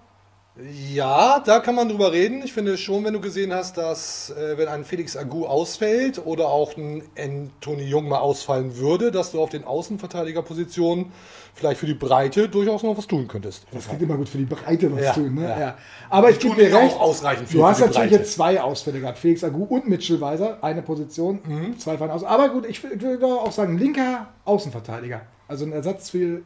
[0.94, 2.42] Ja, da kann man drüber reden.
[2.44, 6.50] Ich finde schon, wenn du gesehen hast, dass äh, wenn ein Felix Agu ausfällt oder
[6.50, 11.14] auch ein Anthony Jung mal ausfallen würde, dass du auf den Außenverteidigerpositionen
[11.54, 13.66] vielleicht für die Breite durchaus noch was tun könntest.
[13.72, 15.36] das geht immer gut für die Breite was Ja, tun.
[15.36, 15.44] Ne?
[15.44, 15.60] ja.
[15.60, 15.78] Ja.
[16.10, 17.00] Aber ich gebe dir auch recht.
[17.00, 19.18] ausreichend viel du hast natürlich jetzt zwei Ausfälle gehabt.
[19.18, 20.58] Felix Agu und Mitchell Weiser.
[20.62, 21.80] Eine Position, Mhm.
[21.80, 22.24] zwei fallen aus.
[22.26, 25.22] Aber gut, ich würde auch sagen, linker Außenverteidiger.
[25.48, 26.42] Also ein Ersatz für.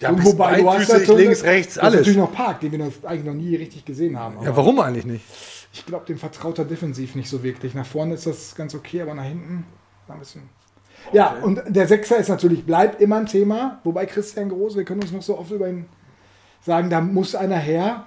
[0.00, 2.00] Ja, links, rechts, du hast alles.
[2.00, 4.42] natürlich noch Park, den wir noch, eigentlich noch nie richtig gesehen haben.
[4.42, 5.24] Ja, warum eigentlich nicht?
[5.72, 7.74] Ich glaube, dem vertraut er defensiv nicht so wirklich.
[7.74, 9.64] Nach vorne ist das ganz okay, aber nach hinten
[10.08, 10.42] ein bisschen.
[11.12, 13.80] Ja, und der Sechser ist natürlich, bleibt immer ein Thema.
[13.84, 15.86] Wobei Christian Groß, wir können uns noch so oft über ihn
[16.60, 18.06] sagen, da muss einer her.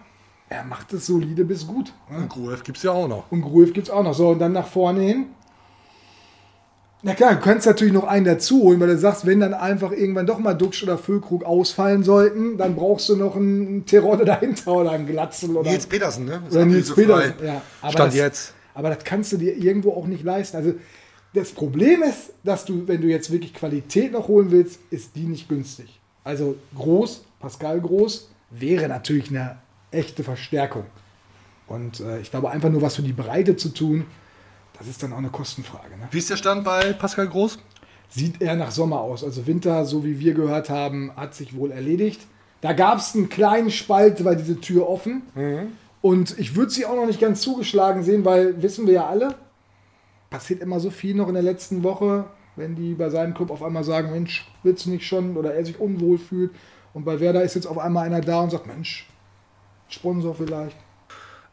[0.50, 1.94] Er macht es solide bis gut.
[2.10, 2.18] ne?
[2.18, 3.30] Und Gruev gibt es ja auch noch.
[3.32, 4.14] Und Gruev gibt es auch noch.
[4.14, 5.26] So, und dann nach vorne hin.
[7.04, 9.92] Na klar, du kannst natürlich noch einen dazu holen, weil du sagst, wenn dann einfach
[9.92, 14.72] irgendwann doch mal Duxch oder Füllkrug ausfallen sollten, dann brauchst du noch einen Terodde dahinter
[14.72, 16.42] oder einen Glatzel oder Nils Petersen, ne?
[16.50, 16.94] Oder Nils.
[16.94, 17.62] Petersen, ja.
[17.82, 18.54] Aber Stand das, jetzt.
[18.74, 20.58] Aber das kannst du dir irgendwo auch nicht leisten.
[20.58, 20.74] Also
[21.34, 25.26] das Problem ist, dass du, wenn du jetzt wirklich Qualität noch holen willst, ist die
[25.26, 26.00] nicht günstig.
[26.24, 29.58] Also Groß, Pascal Groß, wäre natürlich eine
[29.92, 30.86] echte Verstärkung.
[31.68, 34.06] Und äh, ich glaube, einfach nur was für die Breite zu tun,
[34.80, 35.98] das ist dann auch eine Kostenfrage.
[35.98, 36.08] Ne?
[36.12, 37.60] Wie ist der Stand bei Pascal Groß?
[38.10, 39.24] Sieht eher nach Sommer aus.
[39.24, 42.22] Also Winter, so wie wir gehört haben, hat sich wohl erledigt.
[42.62, 45.24] Da gab es einen kleinen Spalt, weil diese Tür offen.
[46.02, 49.36] Und ich würde sie auch noch nicht ganz zugeschlagen sehen, weil wissen wir ja alle,
[50.30, 52.26] passiert immer so viel noch in der letzten Woche,
[52.56, 55.66] wenn die bei seinem Club auf einmal sagen, Mensch, willst du nicht schon oder er
[55.66, 56.52] sich unwohl fühlt.
[56.94, 59.08] Und bei Werder ist jetzt auf einmal einer da und sagt, Mensch,
[59.90, 60.78] Sponsor vielleicht.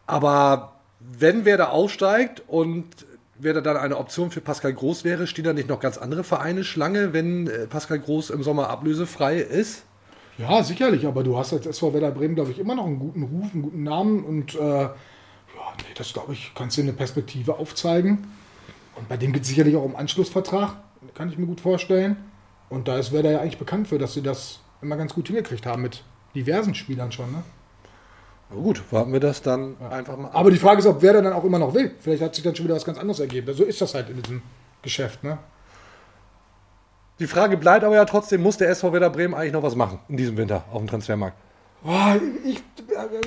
[0.06, 3.06] Aber wenn Werder aufsteigt und
[3.44, 6.64] Werder dann eine Option für Pascal Groß wäre, stehen da nicht noch ganz andere Vereine
[6.64, 9.84] Schlange, wenn äh, Pascal Groß im Sommer ablösefrei ist?
[10.36, 13.22] Ja, sicherlich, aber du hast als SV Werder Bremen, glaube ich, immer noch einen guten
[13.22, 14.90] Ruf, einen guten Namen und äh, ja,
[15.78, 18.26] nee, das glaube ich, kannst du eine Perspektive aufzeigen.
[18.96, 20.76] Und bei dem geht es sicherlich auch um Anschlussvertrag,
[21.14, 22.16] kann ich mir gut vorstellen.
[22.68, 25.66] Und da ist Werder ja eigentlich bekannt für, dass sie das immer ganz gut hingekriegt
[25.66, 26.02] haben mit
[26.34, 27.30] diversen Spielern schon.
[27.30, 27.42] Ne?
[28.50, 30.36] Na gut, warten wir das dann einfach mal ab.
[30.36, 31.92] Aber die Frage ist, ob Werder dann auch immer noch will.
[32.00, 33.52] Vielleicht hat sich dann schon wieder was ganz anderes ergeben.
[33.54, 34.42] So ist das halt in diesem
[34.82, 35.24] Geschäft.
[35.24, 35.38] Ne?
[37.18, 40.00] Die Frage bleibt aber ja trotzdem, muss der SV Werder Bremen eigentlich noch was machen
[40.08, 41.36] in diesem Winter auf dem Transfermarkt?
[41.82, 42.62] Boah, ich,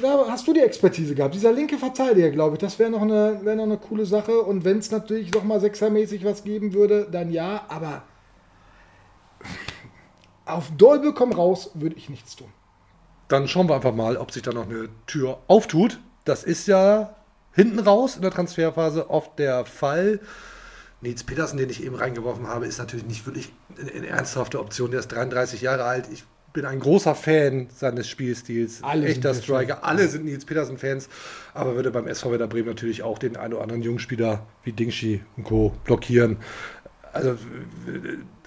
[0.01, 1.35] da hast du die Expertise gehabt.
[1.35, 4.41] Dieser linke Verteidiger, glaube ich, das wäre noch, eine, wär noch eine coole Sache.
[4.41, 7.65] Und wenn es natürlich noch mal sechsermäßig was geben würde, dann ja.
[7.69, 8.01] Aber
[10.45, 12.49] auf Dolbe komm raus, würde ich nichts tun.
[13.27, 15.99] Dann schauen wir einfach mal, ob sich da noch eine Tür auftut.
[16.25, 17.15] Das ist ja
[17.53, 20.19] hinten raus in der Transferphase oft der Fall.
[21.01, 24.91] Nils Petersen, den ich eben reingeworfen habe, ist natürlich nicht wirklich eine, ernsthafte Option.
[24.91, 26.07] Der ist 33 Jahre alt.
[26.11, 26.23] Ich
[26.53, 28.81] bin ein großer Fan seines Spielstils.
[28.81, 29.83] Alle Echter Striker.
[29.83, 31.07] Alle sind Nils Petersen-Fans.
[31.53, 35.23] Aber würde beim SV Werder Bremen natürlich auch den einen oder anderen Jungspieler wie Dingshi
[35.35, 35.75] und Co.
[35.83, 36.37] blockieren.
[37.13, 37.35] Also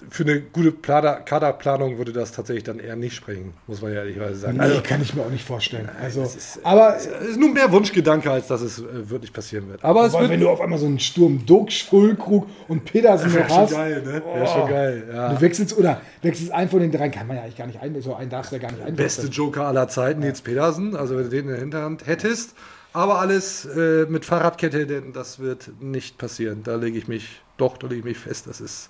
[0.09, 4.35] für eine gute Kaderplanung würde das tatsächlich dann eher nicht sprechen, muss man ja ehrlicherweise
[4.35, 4.57] sagen.
[4.57, 5.89] Nee, Also, kann ich mir auch nicht vorstellen.
[6.01, 9.83] Also, ist- aber es ist nur mehr Wunschgedanke, als dass es äh, wirklich passieren wird.
[9.83, 13.33] Aber es aber wird wenn du auf einmal so einen Sturm Duxch, Füllkrug und Petersen
[13.33, 13.71] Wär noch hast.
[13.71, 14.21] geil, ne?
[14.25, 14.45] Oh.
[14.47, 15.33] schon geil, ja.
[15.33, 18.01] Du wechselst oder wechselst einen von den dreien, kann man ja eigentlich gar nicht ein,
[18.01, 19.31] so einen darfst du ja gar nicht beste einwechseln.
[19.31, 22.55] Joker aller Zeiten, Nils Petersen, also wenn du den in der Hinterhand hättest.
[22.93, 26.61] Aber alles äh, mit Fahrradkette, denn das wird nicht passieren.
[26.63, 28.47] Da lege ich mich, doch, da lege ich mich fest.
[28.47, 28.89] Das ist,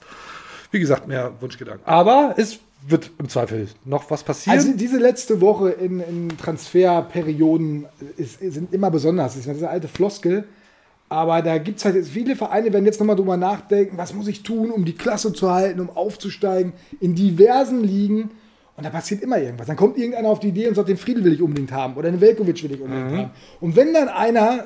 [0.71, 1.85] wie gesagt, mehr Wunschgedanken.
[1.85, 4.57] Aber es wird im Zweifel noch was passieren.
[4.57, 7.85] Also diese letzte Woche in, in Transferperioden
[8.17, 9.35] ist, sind immer besonders.
[9.35, 10.45] Das ist eine alte Floskel.
[11.07, 14.29] Aber da gibt es halt jetzt viele Vereine, werden jetzt nochmal drüber nachdenken, was muss
[14.29, 16.71] ich tun, um die Klasse zu halten, um aufzusteigen,
[17.01, 18.31] in diversen Ligen.
[18.77, 19.67] Und da passiert immer irgendwas.
[19.67, 22.09] Dann kommt irgendeiner auf die Idee und sagt, den Friedel will ich unbedingt haben oder
[22.09, 23.17] den Velkovic will ich unbedingt Mhm.
[23.17, 23.31] haben.
[23.59, 24.65] Und wenn dann einer,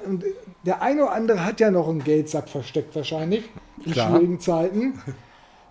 [0.66, 3.44] der eine oder andere hat ja noch einen Geldsack versteckt wahrscheinlich,
[3.86, 4.12] in Klar.
[4.12, 4.94] schwierigen Zeiten.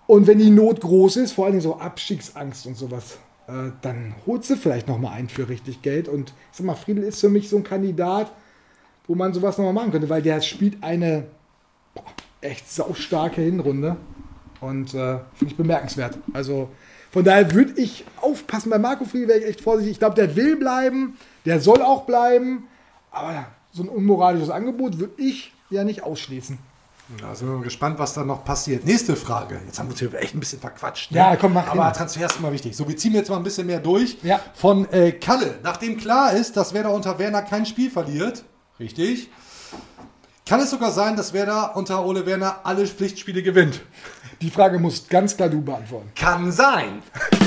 [0.06, 4.44] Und wenn die Not groß ist, vor allem so Abstiegsangst und sowas, äh, dann holt
[4.44, 6.08] sie vielleicht nochmal ein für richtig Geld.
[6.08, 8.30] Und ich sag mal, Friedel ist für mich so ein Kandidat,
[9.06, 11.24] wo man sowas nochmal machen könnte, weil der spielt eine
[11.94, 12.04] boah,
[12.42, 13.96] echt saustarke Hinrunde.
[14.60, 16.18] Und äh, finde ich bemerkenswert.
[16.32, 16.68] Also
[17.14, 18.70] von daher würde ich aufpassen.
[18.70, 19.92] Bei Marco Friedel wäre ich echt vorsichtig.
[19.92, 22.66] Ich glaube, der will bleiben, der soll auch bleiben.
[23.12, 26.58] Aber so ein unmoralisches Angebot würde ich ja nicht ausschließen.
[27.20, 28.84] Ja, sind wir mal gespannt, was da noch passiert.
[28.84, 29.60] Nächste Frage.
[29.64, 31.12] Jetzt haben wir uns hier echt ein bisschen verquatscht.
[31.12, 31.18] ne?
[31.18, 31.94] Ja, komm, mach Aber hin.
[31.94, 32.76] Transfer ist immer wichtig.
[32.76, 34.18] So, wir ziehen jetzt mal ein bisschen mehr durch.
[34.24, 34.40] Ja.
[34.52, 35.60] Von äh, Kalle.
[35.62, 38.42] Nachdem klar ist, dass Werder unter Werner kein Spiel verliert,
[38.80, 39.30] richtig,
[40.46, 43.82] kann es sogar sein, dass Werder unter Ole Werner alle Pflichtspiele gewinnt.
[44.40, 46.10] Die Frage musst ganz klar du beantworten.
[46.14, 47.02] Kann sein.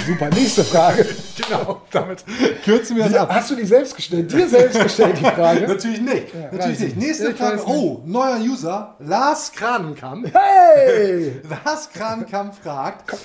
[0.06, 1.06] Super, nächste Frage.
[1.48, 2.26] Genau, damit
[2.66, 3.30] kürzen wir das Die, ab.
[3.32, 4.34] hast du die selbst gestellt?
[4.34, 5.62] Dir selbst gestellt, die Frage?
[5.68, 6.34] Natürlich nicht.
[6.34, 6.90] Ja, Natürlich nicht.
[6.90, 6.96] ich.
[6.98, 7.62] Nächste Ich Frage.
[7.68, 8.96] Oh, neuer User.
[9.00, 10.30] Lars Kranenkamp.
[10.34, 11.40] Hey!
[11.64, 13.16] Lars Kranenkamp fragt,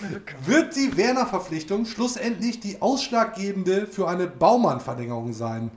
[0.47, 5.71] wird die Werner-Verpflichtung schlussendlich die ausschlaggebende für eine Baumann-Verlängerung sein?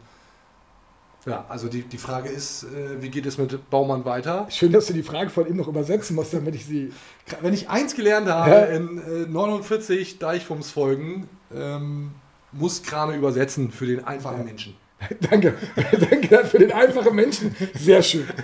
[1.25, 4.45] Ja, also die, die Frage ist, äh, wie geht es mit Baumann weiter?
[4.51, 6.93] Schön, dass du die Frage von ihm noch übersetzen musst, damit ich sie.
[7.41, 8.61] Wenn ich eins gelernt habe Ja.
[8.65, 12.11] in äh, 49 Deichfums-Folgen, ähm,
[12.51, 14.75] muss Krane übersetzen für den einfachen Menschen.
[15.29, 15.55] Danke.
[16.09, 17.55] Danke für den einfachen Menschen.
[17.73, 18.27] Sehr schön.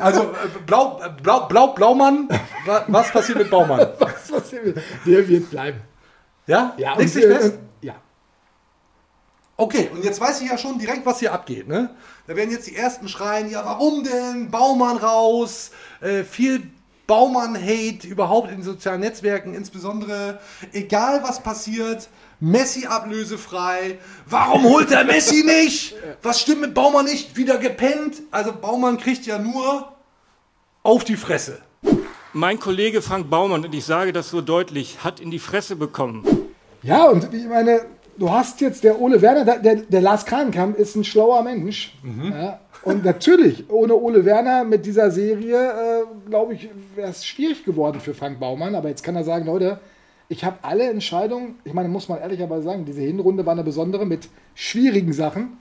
[0.00, 0.26] Also äh,
[0.66, 2.28] Blau, äh, Blau, Blau, Blaumann,
[2.66, 3.86] wa- was passiert mit Baumann?
[4.00, 4.76] Was passiert?
[5.06, 5.80] Der wird bleiben.
[6.48, 6.74] Ja?
[6.76, 7.58] Ja, Legst dich fest?
[9.62, 11.68] Okay, und jetzt weiß ich ja schon direkt, was hier abgeht.
[11.68, 11.90] Ne?
[12.26, 14.50] Da werden jetzt die ersten schreien, ja, warum denn?
[14.50, 16.64] Baumann raus, äh, viel
[17.06, 20.40] Baumann-Hate überhaupt in den sozialen Netzwerken, insbesondere,
[20.72, 22.08] egal was passiert,
[22.40, 24.00] Messi ablösefrei.
[24.26, 25.94] Warum holt der Messi nicht?
[26.22, 27.36] Was stimmt mit Baumann nicht?
[27.36, 28.16] Wieder gepennt?
[28.32, 29.92] Also Baumann kriegt ja nur
[30.82, 31.62] auf die Fresse.
[32.32, 36.26] Mein Kollege Frank Baumann, und ich sage das so deutlich, hat in die Fresse bekommen.
[36.82, 37.82] Ja, und ich meine,
[38.18, 41.96] du hast jetzt der Ole Werner, der, der, der Lars Kranenkamp ist ein schlauer Mensch.
[42.30, 47.64] Ja, und natürlich, ohne Ole Werner mit dieser Serie, äh, glaube ich, wäre es schwierig
[47.64, 48.74] geworden für Frank Baumann.
[48.74, 49.78] Aber jetzt kann er sagen, Leute,
[50.28, 54.04] ich habe alle Entscheidungen, ich meine, muss man ehrlicherweise sagen, diese Hinrunde war eine besondere
[54.06, 55.58] mit schwierigen Sachen.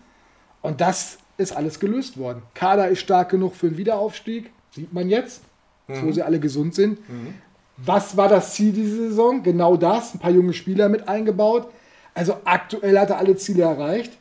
[0.61, 2.41] Und das ist alles gelöst worden.
[2.53, 5.41] Kader ist stark genug für einen Wiederaufstieg, sieht man jetzt,
[5.87, 6.13] wo Mhm.
[6.13, 6.99] sie alle gesund sind.
[7.77, 9.43] Was war das Ziel diese Saison?
[9.43, 11.67] Genau das, ein paar junge Spieler mit eingebaut.
[12.13, 14.11] Also aktuell hat er alle Ziele erreicht.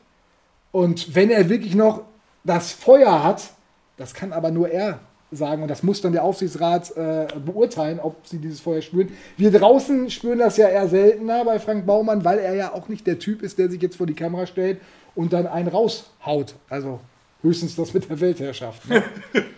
[0.73, 2.03] Und wenn er wirklich noch
[2.45, 3.51] das Feuer hat,
[3.97, 5.01] das kann aber nur er
[5.33, 9.11] sagen und das muss dann der Aufsichtsrat äh, beurteilen, ob sie dieses Feuer spüren.
[9.37, 13.07] Wir draußen spüren das ja eher seltener bei Frank Baumann, weil er ja auch nicht
[13.07, 14.81] der Typ ist, der sich jetzt vor die Kamera stellt
[15.15, 16.55] und dann einen raushaut.
[16.69, 17.01] Also
[17.43, 18.89] höchstens das mit der Weltherrschaft.
[18.89, 19.03] Ne?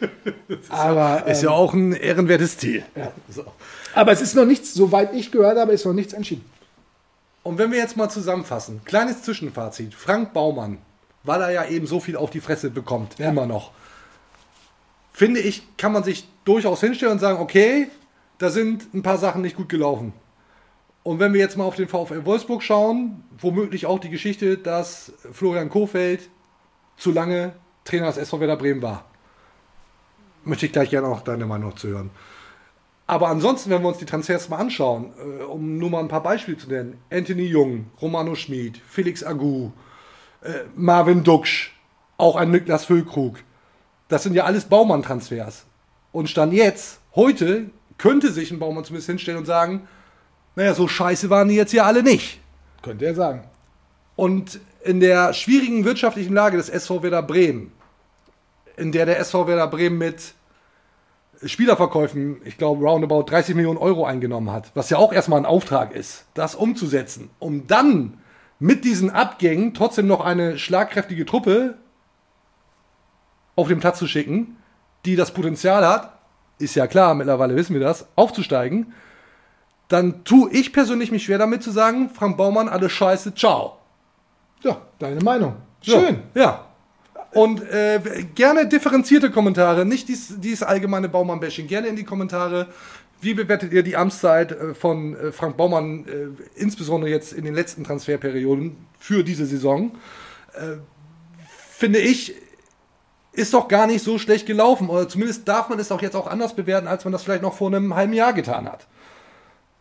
[0.68, 2.82] aber, Ist ja ähm, auch ein ehrenwertes Ziel.
[2.94, 3.12] Ja.
[3.94, 6.44] Aber es ist noch nichts, soweit ich gehört habe, ist noch nichts entschieden.
[7.42, 9.94] Und wenn wir jetzt mal zusammenfassen, kleines Zwischenfazit.
[9.94, 10.78] Frank Baumann,
[11.24, 13.72] weil er ja eben so viel auf die Fresse bekommt, immer noch,
[15.12, 17.88] finde ich, kann man sich durchaus hinstellen und sagen, okay,
[18.38, 20.12] da sind ein paar Sachen nicht gut gelaufen.
[21.02, 25.12] Und wenn wir jetzt mal auf den VfL Wolfsburg schauen, womöglich auch die Geschichte, dass
[25.32, 26.28] Florian Kohfeldt
[26.96, 29.04] zu lange Trainer des SV Werder Bremen war.
[30.44, 32.10] Möchte ich gleich gerne auch deine Meinung zu hören.
[33.12, 36.22] Aber ansonsten, wenn wir uns die Transfers mal anschauen, äh, um nur mal ein paar
[36.22, 39.70] Beispiele zu nennen: Anthony Jung, Romano Schmid, Felix Agu,
[40.40, 41.72] äh, Marvin Duksch,
[42.16, 43.40] auch ein Niklas Füllkrug.
[44.08, 45.66] Das sind ja alles Baumann-Transfers.
[46.10, 47.66] Und Stand jetzt, heute,
[47.98, 49.86] könnte sich ein Baumann zumindest hinstellen und sagen:
[50.56, 52.40] Naja, so scheiße waren die jetzt ja alle nicht.
[52.80, 53.44] Könnte er sagen.
[54.16, 57.72] Und in der schwierigen wirtschaftlichen Lage des SV Werder Bremen,
[58.78, 60.32] in der der SV Werder Bremen mit
[61.44, 65.92] Spielerverkäufen, ich glaube, roundabout 30 Millionen Euro eingenommen hat, was ja auch erstmal ein Auftrag
[65.92, 68.18] ist, das umzusetzen, um dann
[68.58, 71.78] mit diesen Abgängen trotzdem noch eine schlagkräftige Truppe
[73.56, 74.56] auf den Platz zu schicken,
[75.04, 76.18] die das Potenzial hat,
[76.58, 78.92] ist ja klar, mittlerweile wissen wir das, aufzusteigen,
[79.88, 83.78] dann tue ich persönlich mich schwer damit zu sagen, Frank Baumann, alles scheiße, ciao.
[84.62, 85.56] Ja, deine Meinung.
[85.80, 86.22] Schön.
[86.34, 86.66] Ja.
[87.32, 87.98] Und äh,
[88.34, 91.66] gerne differenzierte Kommentare, nicht dies, dies allgemeine Baumann-Bashing.
[91.66, 92.68] Gerne in die Kommentare.
[93.22, 97.54] Wie bewertet ihr die Amtszeit äh, von äh, Frank Baumann, äh, insbesondere jetzt in den
[97.54, 99.92] letzten Transferperioden für diese Saison?
[100.54, 100.78] Äh,
[101.70, 102.34] finde ich,
[103.32, 104.90] ist doch gar nicht so schlecht gelaufen.
[104.90, 107.54] Oder zumindest darf man es auch jetzt auch anders bewerten, als man das vielleicht noch
[107.54, 108.86] vor einem halben Jahr getan hat.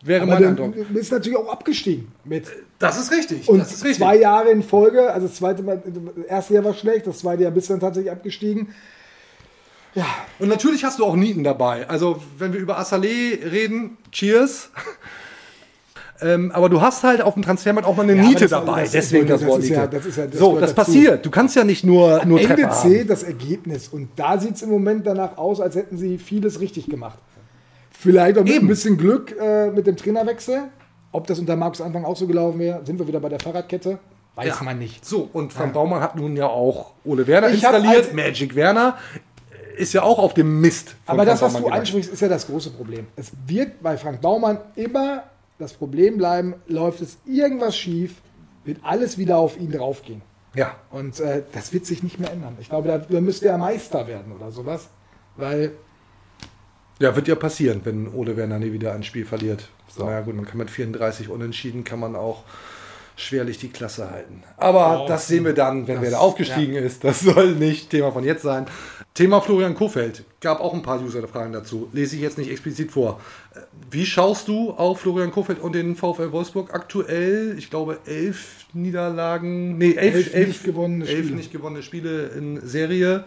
[0.03, 0.73] Wäre Aber mein Eindruck.
[0.95, 2.45] ist natürlich auch abgestiegen mit.
[2.79, 3.47] Das ist richtig.
[3.47, 3.99] Und das ist richtig.
[3.99, 5.81] zwei Jahre in Folge, also das zweite Mal,
[6.15, 8.69] das erste Jahr war schlecht, das zweite Jahr bist du dann tatsächlich abgestiegen.
[9.93, 10.05] Ja.
[10.39, 11.87] Und natürlich hast du auch Nieten dabei.
[11.89, 14.71] Also, wenn wir über Assalé reden, cheers.
[16.21, 18.83] ähm, aber du hast halt auf dem Transfermarkt auch mal eine Ja, Niete das- dabei.
[18.83, 19.97] das- Deswegen das, das Wort ist ja- Niete.
[19.97, 20.91] das ist ja- das so, das dazu.
[20.91, 21.25] passiert.
[21.25, 24.61] Du kannst ja nicht nur, Am nur Ende zählt das Ergebnis und da sieht es
[24.61, 27.17] im Moment danach aus, als hätten sie vieles richtig gemacht.
[28.01, 30.63] Vielleicht auch mit ein bisschen Glück äh, mit dem Trainerwechsel.
[31.11, 33.99] Ob das unter Markus Anfang auch so gelaufen wäre, sind wir wieder bei der Fahrradkette.
[34.35, 34.63] Weiß Ja.
[34.63, 35.05] man nicht.
[35.05, 38.13] So, und Frank Baumann hat nun ja auch Ole Werner Ich installiert.
[38.13, 38.97] Magic Werner
[39.77, 40.95] ist ja auch auf dem Mist.
[41.05, 43.05] Aber das, was du ansprichst, ist ja das große Problem.
[43.15, 45.23] Es wird bei Frank Baumann immer
[45.59, 48.15] das Problem bleiben, läuft es irgendwas schief,
[48.65, 50.21] wird alles wieder auf ihn draufgehen.
[50.55, 50.75] Ja.
[50.89, 52.57] Und äh, das wird sich nicht mehr ändern.
[52.59, 54.89] Ich glaube, da, da müsste er Meister werden oder sowas.
[55.37, 55.73] Weil
[57.01, 59.69] Ja, wird ja passieren, wenn Ole Werner nie wieder ein Spiel verliert.
[59.95, 60.05] So.
[60.05, 62.43] Naja gut, man kann mit 34 Unentschieden kann man auch
[63.17, 64.41] schwerlich die Klasse halten.
[64.57, 66.81] Aber Oh, das sehen wir dann, wenn das- wer da aufgestiegen ja.
[66.81, 67.03] ist.
[67.03, 68.65] Das soll nicht Thema von jetzt sein.
[69.13, 70.23] Thema Florian Kofeld.
[70.39, 71.89] Gab auch ein paar User-Fragen dazu.
[71.91, 73.19] Lese ich jetzt nicht explizit vor.
[73.53, 73.59] Äh,
[73.91, 77.55] Wie schaust du auf Florian Kofeld und den VfL Wolfsburg aktuell?
[77.57, 81.35] Ich glaube, elf Niederlagen, nee, elf, Elf elf, nicht gewonnene elf Spiele.
[81.35, 83.25] nicht gewonnene Spiele in Serie.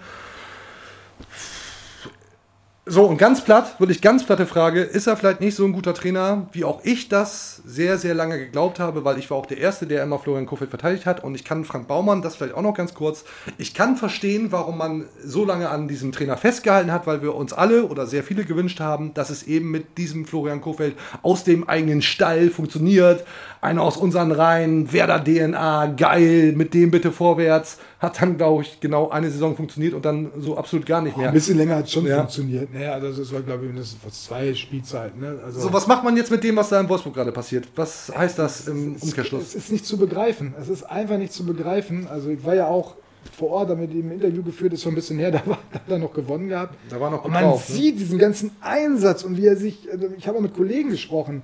[2.87, 5.95] So, und ganz platt, wirklich ganz platte Frage, ist er vielleicht nicht so ein guter
[5.95, 9.57] Trainer, wie auch ich das sehr, sehr lange geglaubt habe, weil ich war auch der
[9.57, 11.24] Erste, der immer Florian Kofeld verteidigt hat.
[11.24, 13.24] Und ich kann Frank Baumann, das vielleicht auch noch ganz kurz,
[13.57, 17.55] ich kann verstehen, warum man so lange an diesem Trainer festgehalten hat, weil wir uns
[17.55, 21.66] alle oder sehr viele gewünscht haben, dass es eben mit diesem Florian Kofeld aus dem
[21.66, 23.24] eigenen Stall funktioniert,
[23.64, 28.78] einer aus unseren Reihen, Werder DNA, geil, mit dem bitte vorwärts, hat dann, glaube ich,
[28.80, 31.28] genau eine Saison funktioniert und dann so absolut gar nicht mehr.
[31.28, 32.18] ein bisschen länger hat es schon Ja.
[32.18, 32.72] funktioniert.
[32.72, 35.20] Naja, also das war, glaube ich, das war zwei Spielzeiten.
[35.20, 35.38] Ne?
[35.44, 37.66] Also, So, was macht man jetzt mit dem, was da in Wolfsburg gerade passiert?
[37.74, 39.42] Was heißt das im Umkehrschluss?
[39.42, 40.54] Es ist nicht zu begreifen.
[40.60, 42.06] Es ist einfach nicht zu begreifen.
[42.08, 42.94] Also ich war ja auch
[43.38, 45.82] vor Ort, damit ihm ein Interview geführt ist, schon ein bisschen her, da, war, hat
[45.88, 46.74] er noch gewonnen gehabt.
[46.90, 47.74] Da war noch Und man drauf, ne?
[47.74, 51.42] sieht diesen ganzen Einsatz und wie er sich, also ich habe auch mit Kollegen gesprochen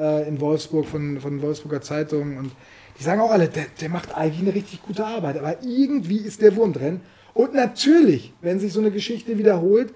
[0.00, 2.52] äh, in Wolfsburg von, von Wolfsburger Zeitungen und
[2.98, 6.42] die sagen auch alle, der, der macht eigentlich eine richtig gute Arbeit, aber irgendwie ist
[6.42, 7.00] der Wurm drin.
[7.32, 9.94] Und natürlich, wenn sich so eine Geschichte wiederholt,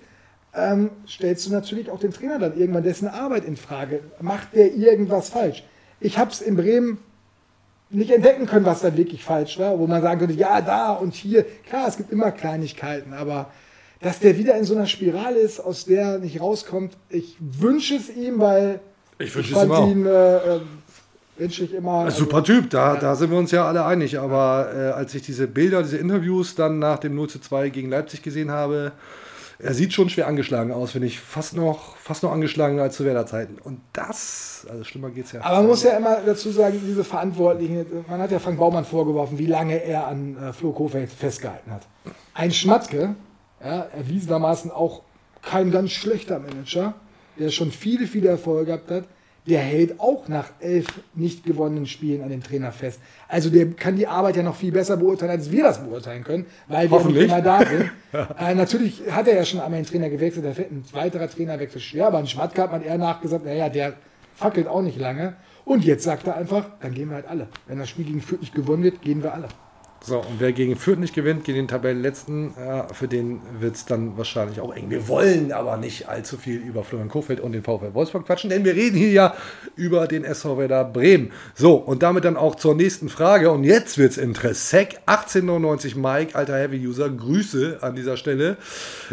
[0.54, 4.00] ähm, stellst du natürlich auch den Trainer dann irgendwann dessen Arbeit in Frage.
[4.20, 5.64] Macht der irgendwas falsch?
[6.00, 6.98] Ich habe es in Bremen
[7.90, 11.14] nicht entdecken können, was da wirklich falsch war, wo man sagen könnte, ja, da und
[11.14, 11.44] hier.
[11.68, 13.50] Klar, es gibt immer Kleinigkeiten, aber
[14.00, 17.96] dass der wieder in so einer Spirale ist, aus der er nicht rauskommt, ich wünsche
[17.96, 18.80] es ihm, weil
[19.18, 19.88] Ich wünsche es fand ihm auch.
[19.88, 20.60] ihn äh, äh,
[21.38, 22.04] menschlich immer.
[22.04, 24.18] Ein Super Typ, da, da sind wir uns ja alle einig.
[24.18, 27.90] Aber äh, als ich diese Bilder, diese Interviews dann nach dem 0 zu 2 gegen
[27.90, 28.92] Leipzig gesehen habe,
[29.58, 31.20] er sieht schon schwer angeschlagen aus, finde ich.
[31.20, 33.58] Fast noch, fast noch angeschlagen als zu Werder-Zeiten.
[33.62, 35.42] Und das, also schlimmer geht's ja.
[35.42, 39.38] Aber man muss ja immer dazu sagen, diese Verantwortlichen, man hat ja Frank Baumann vorgeworfen,
[39.38, 41.82] wie lange er an äh, Flo Kofeld festgehalten hat.
[42.34, 43.14] Ein Schmatke,
[43.64, 45.02] ja, erwiesenermaßen auch
[45.40, 46.94] kein ganz schlechter Manager,
[47.38, 49.04] der schon viele, viele Erfolge gehabt hat,
[49.46, 52.98] der hält auch nach elf nicht gewonnenen Spielen an dem Trainer fest.
[53.28, 56.46] Also der kann die Arbeit ja noch viel besser beurteilen, als wir das beurteilen können,
[56.66, 57.90] weil wir nicht immer da sind.
[58.38, 61.80] äh, natürlich hat er ja schon einmal den Trainer gewechselt, da fällt ein weiterer Trainerwechsel
[61.80, 63.94] schwer, aber ein Schmatke hat man eher nachgesagt, naja, der
[64.34, 65.36] fackelt auch nicht lange.
[65.66, 67.48] Und jetzt sagt er einfach, dann gehen wir halt alle.
[67.66, 69.48] Wenn das Spiel gegen Fürth nicht gewonnen wird, gehen wir alle.
[70.06, 73.86] So, und wer gegen Fürth nicht gewinnt, gegen den Tabellenletzten, ja, für den wird es
[73.86, 74.90] dann wahrscheinlich auch eng.
[74.90, 78.66] Wir wollen aber nicht allzu viel über Florian Kofeld und den VfL Wolfsburg quatschen, denn
[78.66, 79.34] wir reden hier ja
[79.76, 81.32] über den SV Werder Bremen.
[81.54, 83.50] So, und damit dann auch zur nächsten Frage.
[83.50, 84.74] Und jetzt wird's interessant.
[85.06, 88.58] 1899 Mike, alter Heavy-User, Grüße an dieser Stelle.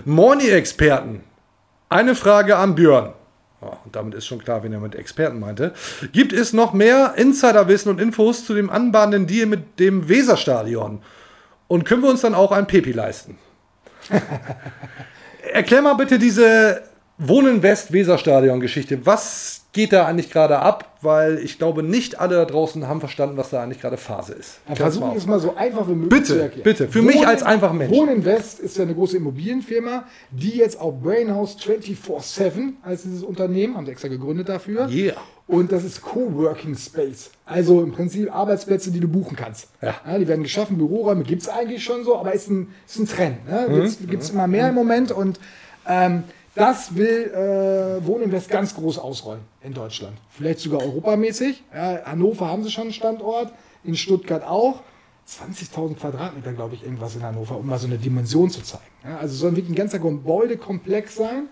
[0.04, 1.22] Morni-Experten.
[1.88, 3.14] Eine Frage an Björn.
[3.62, 5.74] Und damit ist schon klar, wen er mit Experten meinte.
[6.12, 11.02] Gibt es noch mehr Insiderwissen und Infos zu dem anbahnenden Deal mit dem Weserstadion?
[11.68, 13.38] Und können wir uns dann auch ein Pepi leisten?
[15.54, 16.82] Erklär mal bitte diese
[17.18, 19.06] Wohnen West Weserstadion Geschichte.
[19.06, 20.88] Was geht da eigentlich gerade ab?
[21.04, 24.60] Weil ich glaube, nicht alle da draußen haben verstanden, was da eigentlich gerade Phase ist.
[24.68, 25.24] Dann Klär's versuche mal ich auf.
[25.24, 26.64] es mal so einfach wie möglich Bitte, zu erklären.
[26.64, 26.88] bitte.
[26.90, 27.92] Für mich als einfacher Mensch.
[27.92, 33.78] Wohnen West ist ja eine große Immobilienfirma, die jetzt auch Brainhouse 24-7 als dieses Unternehmen,
[33.78, 34.88] haben sie extra gegründet dafür.
[34.90, 35.16] Yeah.
[35.48, 37.32] Und das ist Coworking Space.
[37.46, 39.70] Also im Prinzip Arbeitsplätze, die du buchen kannst.
[39.82, 39.96] Ja.
[40.18, 43.50] die werden geschaffen, Büroräume gibt es eigentlich schon so, aber ist ein, ist ein Trend.
[43.50, 43.68] Ne?
[43.70, 44.08] Mhm.
[44.08, 45.40] Gibt es immer mehr im Moment und
[45.90, 46.24] ähm,
[46.56, 50.18] das will äh, Wohninvest ganz groß ausrollen in Deutschland.
[50.30, 51.64] Vielleicht sogar europamäßig.
[51.74, 54.82] Ja, Hannover haben sie schon einen Standort, in Stuttgart auch.
[55.30, 58.84] 20.000 Quadratmeter, glaube ich, irgendwas in Hannover, um mal so eine Dimension zu zeigen.
[59.04, 61.48] Ja, also soll wirklich ein ganzer Gebäudekomplex sein,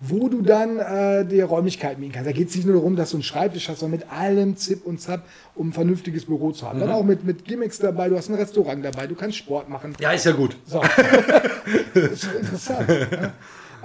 [0.00, 2.28] wo du dann äh, die Räumlichkeiten mieten kannst.
[2.28, 4.84] Da geht es nicht nur darum, dass du einen Schreibtisch hast, sondern mit allem Zip
[4.84, 5.24] und Zap,
[5.54, 6.78] um ein vernünftiges Büro zu haben.
[6.78, 6.80] Mhm.
[6.82, 9.94] Dann auch mit, mit Gimmicks dabei, du hast ein Restaurant dabei, du kannst Sport machen.
[9.98, 10.58] Ja, ist ja gut.
[10.66, 10.82] So.
[11.94, 12.88] das ist interessant.
[12.88, 13.32] ja.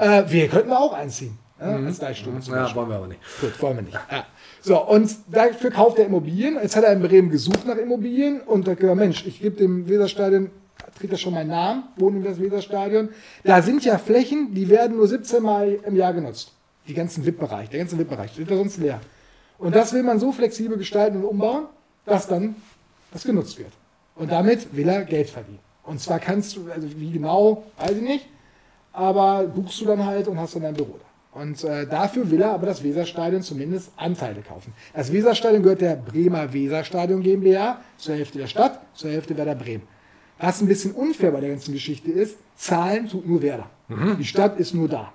[0.02, 1.38] Äh, wir könnten auch einziehen.
[1.60, 3.20] Ja, als Deichstube zum Ja, wollen wir aber nicht.
[3.40, 3.94] Gut, wollen wir nicht.
[3.94, 4.26] Ja.
[4.62, 6.58] So, und dafür kauft er Immobilien.
[6.60, 9.88] Jetzt hat er in Bremen gesucht nach Immobilien und hat gesagt, Mensch, ich gebe dem
[9.88, 10.50] Weserstadion,
[10.98, 13.10] trägt das schon meinen Namen, wohnen in das Weserstadion.
[13.44, 16.52] Da sind ja Flächen, die werden nur 17 Mal im Jahr genutzt.
[16.88, 19.00] Die ganzen VIP-Bereich, der ganze VIP-Bereich steht da sonst leer.
[19.60, 21.66] Und das will man so flexibel gestalten und umbauen,
[22.06, 22.56] dass dann
[23.14, 23.72] das genutzt wird.
[24.16, 25.60] Und damit will er Geld verdienen.
[25.84, 28.26] Und zwar kannst du, also wie genau, weiß ich nicht,
[28.94, 31.40] aber buchst du dann halt und hast dann dein Büro da.
[31.40, 34.74] Und äh, dafür will er aber das Weserstadion zumindest Anteile kaufen.
[34.94, 39.84] Das Weserstadion gehört der Bremer Weserstadion GmbH, zur Hälfte der Stadt, zur Hälfte Werder Bremen.
[40.40, 43.70] Was ein bisschen unfair bei der ganzen Geschichte ist, zahlen tut nur Werder.
[43.88, 44.18] Mhm.
[44.18, 45.14] Die Stadt ist nur da.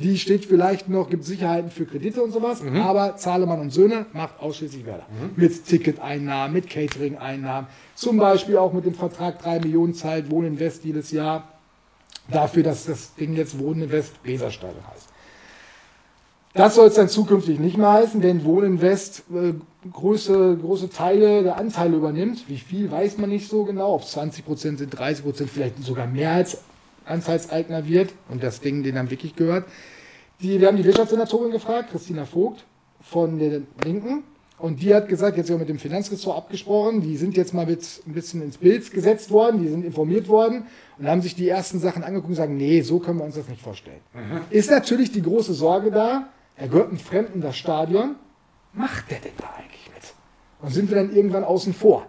[0.00, 2.80] Die steht vielleicht noch, gibt Sicherheiten für Kredite und sowas, Mhm.
[2.80, 5.06] aber Zahlemann und Söhne macht ausschließlich Werder.
[5.36, 10.82] Mit Ticketeinnahmen, mit Catering-Einnahmen, zum Beispiel auch mit dem Vertrag 3 Millionen zahlt Wohnen West
[10.84, 11.44] jedes Jahr
[12.32, 15.08] dafür, dass das Ding jetzt Wohnen West Weserstadion heißt.
[16.54, 19.54] Das soll es dann zukünftig nicht mehr heißen, denn Wohnen West äh,
[19.90, 22.44] große, große Teile der Anteile übernimmt.
[22.48, 26.32] Wie viel weiß man nicht so genau, ob es 20% sind, 30%, vielleicht sogar mehr
[26.32, 26.58] als
[27.06, 29.64] Anteilseigner wird und das Ding denen dann wirklich gehört.
[30.42, 32.64] Die, wir haben die Wirtschaftssenatorin gefragt, Christina Vogt
[33.00, 34.24] von der Linken.
[34.62, 37.66] Und die hat gesagt, jetzt haben wir mit dem Finanzressort abgesprochen, die sind jetzt mal
[37.66, 40.66] mit ein bisschen ins Bild gesetzt worden, die sind informiert worden
[40.98, 43.48] und haben sich die ersten Sachen angeguckt und sagen, nee, so können wir uns das
[43.48, 43.98] nicht vorstellen.
[44.50, 48.14] Ist natürlich die große Sorge da, er gehört einem Fremden das Stadion,
[48.72, 50.14] macht der denn da eigentlich mit?
[50.60, 52.06] Und sind wir dann irgendwann außen vor?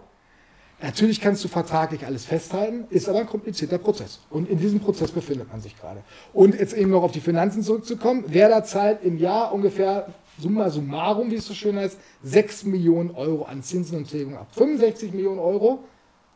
[0.80, 4.20] Natürlich kannst du vertraglich alles festhalten, ist aber ein komplizierter Prozess.
[4.30, 6.04] Und in diesem Prozess befindet man sich gerade.
[6.32, 8.24] Und jetzt eben noch auf die Finanzen zurückzukommen.
[8.28, 10.06] Werder zahlt im Jahr ungefähr,
[10.38, 14.48] summa summarum, wie es so schön heißt, 6 Millionen Euro an Zinsen und Tilgung ab.
[14.52, 15.84] 65 Millionen Euro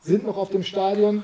[0.01, 1.23] sind noch auf dem Stadion.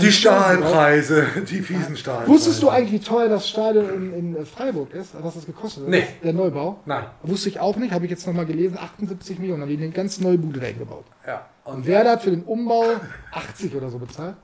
[0.00, 0.12] Die.
[0.12, 2.30] Stahlpreise, die fiesen Stahlpreise.
[2.30, 5.14] Wusstest du eigentlich, wie teuer das Stadion in, in Freiburg ist?
[5.22, 5.90] Was das gekostet hat?
[5.90, 6.04] Nee.
[6.22, 6.80] Der Neubau?
[6.84, 7.04] Nein.
[7.22, 8.76] Wusste ich auch nicht, habe ich jetzt nochmal gelesen.
[8.76, 11.04] 78 Millionen, haben die eine ganz neue Bude da gebaut.
[11.26, 11.46] Ja.
[11.64, 12.84] Und Werder hat für den Umbau
[13.32, 14.36] 80 oder so bezahlt.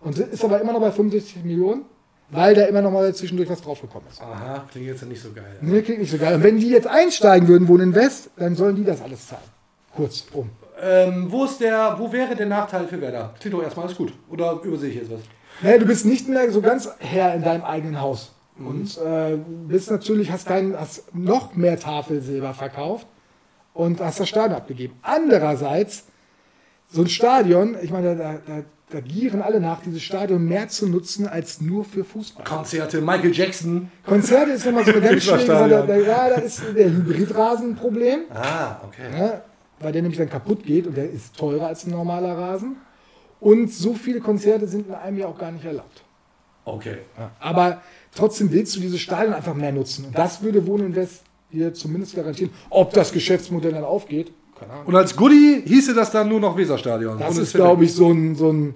[0.00, 1.84] Und ist aber immer noch bei 65 Millionen,
[2.30, 4.20] weil da immer noch mal zwischendurch was draufgekommen ist.
[4.20, 5.56] Aha, klingt jetzt nicht so geil.
[5.60, 6.34] Nee, klingt nicht so geil.
[6.34, 9.42] Und wenn die jetzt einsteigen würden, wohnen in West, dann sollen die das alles zahlen.
[9.94, 10.50] Kurz um.
[10.80, 13.34] Ähm, wo, ist der, wo wäre der Nachteil für Werder?
[13.40, 14.12] Klingt doch erstmal alles gut.
[14.28, 15.20] Oder übersehe ich jetzt was?
[15.62, 18.32] Naja, du bist nicht mehr so ganz Herr in deinem eigenen Haus.
[18.58, 18.66] Mhm.
[18.66, 23.06] Und äh, bist natürlich, hast, dein, hast noch mehr Tafelsilber verkauft
[23.72, 24.98] und hast das Stadion abgegeben.
[25.02, 26.04] Andererseits,
[26.88, 30.88] so ein Stadion, ich meine, da, da, da gieren alle nach, dieses Stadion mehr zu
[30.88, 32.44] nutzen als nur für Fußball.
[32.44, 33.90] Konzerte, Michael Jackson.
[34.04, 35.68] Konzerte ist nochmal so eine ganz schwierige Sache.
[35.68, 38.20] Da, da, ja, da ist der Hybridrasen ein Problem.
[38.32, 39.18] Ah, okay.
[39.18, 39.42] Ja,
[39.80, 42.76] weil der nämlich dann kaputt geht und der ist teurer als ein normaler Rasen.
[43.40, 46.04] Und so viele Konzerte sind in einem Jahr auch gar nicht erlaubt.
[46.64, 46.98] Okay.
[47.40, 47.82] Aber
[48.14, 50.06] trotzdem willst du diese Stadien einfach mehr nutzen.
[50.06, 51.22] Und das würde Wohnen Invest
[51.52, 52.52] dir zumindest garantieren.
[52.70, 54.32] Ob das Geschäftsmodell dann aufgeht.
[54.86, 57.18] Und als Goodie hieße das dann nur noch Weserstadion.
[57.18, 58.74] Das Ohne ist, glaube ich, so ein, so ein,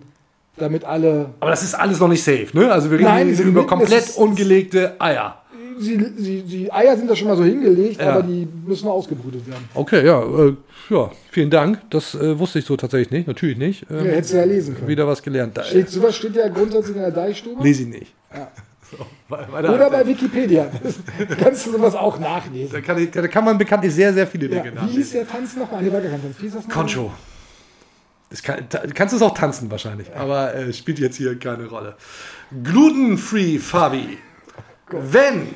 [0.56, 1.30] damit alle.
[1.40, 2.70] Aber das ist alles noch nicht safe, ne?
[2.70, 5.36] Also wir reden Nein, hier über komplett ist- ungelegte Eier.
[5.78, 8.12] Sie, sie, die Eier sind da schon mal so hingelegt, Ja.
[8.12, 9.64] aber die müssen noch ausgebrütet werden.
[9.72, 10.54] Okay, ja, äh,
[10.90, 11.80] ja, vielen Dank.
[11.88, 13.86] Das äh, wusste ich so tatsächlich nicht, natürlich nicht.
[13.90, 14.88] Ähm, Ja, hättest du ja lesen können.
[14.88, 15.56] Wieder was gelernt.
[15.56, 17.62] Da, Steht, sowas steht ja grundsätzlich in der Deichstube.
[17.62, 18.12] lese ich nicht.
[18.34, 18.48] Ja.
[19.28, 20.70] Oder bei Wikipedia.
[21.40, 22.72] kannst du sowas auch nachlesen.
[22.72, 24.96] Da kann, ich, da kann man bekanntlich sehr, sehr viele Ja, Dinge wie nachlesen.
[24.98, 25.82] hieß der Tanz nochmal?
[25.82, 26.36] Nee, war kein Tanz.
[26.38, 26.84] Wie hieß das nochmal?
[26.84, 27.12] Concho.
[28.44, 31.96] Kann, kannst du es auch tanzen wahrscheinlich, aber äh, spielt jetzt hier keine Rolle.
[32.62, 34.18] Glutenfree Fabi.
[34.88, 35.48] Wenn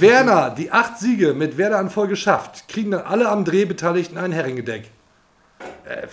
[0.00, 4.18] Werner die acht Siege mit Werder an Folge schafft, kriegen dann alle am Dreh Beteiligten
[4.18, 4.90] ein Heringedeck.
[5.86, 6.06] Äh, äh,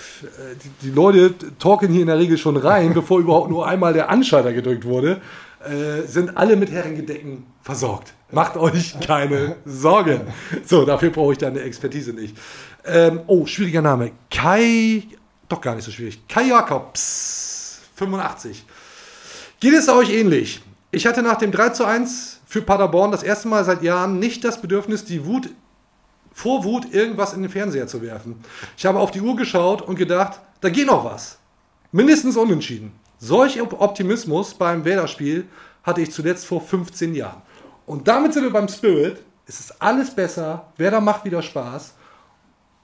[0.64, 4.10] die, die Leute talken hier in der Regel schon rein, bevor überhaupt nur einmal der
[4.10, 5.22] Anschalter gedrückt wurde.
[5.66, 8.14] Äh, sind alle mit Herrengedecken versorgt.
[8.32, 10.22] Macht euch keine Sorgen.
[10.66, 12.38] So, dafür brauche ich deine Expertise nicht.
[12.86, 14.12] Ähm, oh, schwieriger Name.
[14.30, 15.04] Kai,
[15.50, 16.28] doch gar nicht so schwierig.
[16.28, 18.66] Kai Jakobs, 85.
[19.60, 20.62] Geht es euch ähnlich?
[20.92, 24.44] Ich hatte nach dem 3 zu 1 für Paderborn das erste Mal seit Jahren nicht
[24.44, 25.50] das Bedürfnis, die Wut,
[26.32, 28.44] vor Wut irgendwas in den Fernseher zu werfen.
[28.78, 31.40] Ich habe auf die Uhr geschaut und gedacht, da geht noch was.
[31.92, 32.92] Mindestens unentschieden.
[33.18, 35.48] Solch Optimismus beim Werder-Spiel
[35.84, 37.42] hatte ich zuletzt vor 15 Jahren.
[37.86, 39.22] Und damit sind wir beim Spirit.
[39.48, 40.72] Es ist alles besser.
[40.78, 41.94] Werder macht wieder Spaß.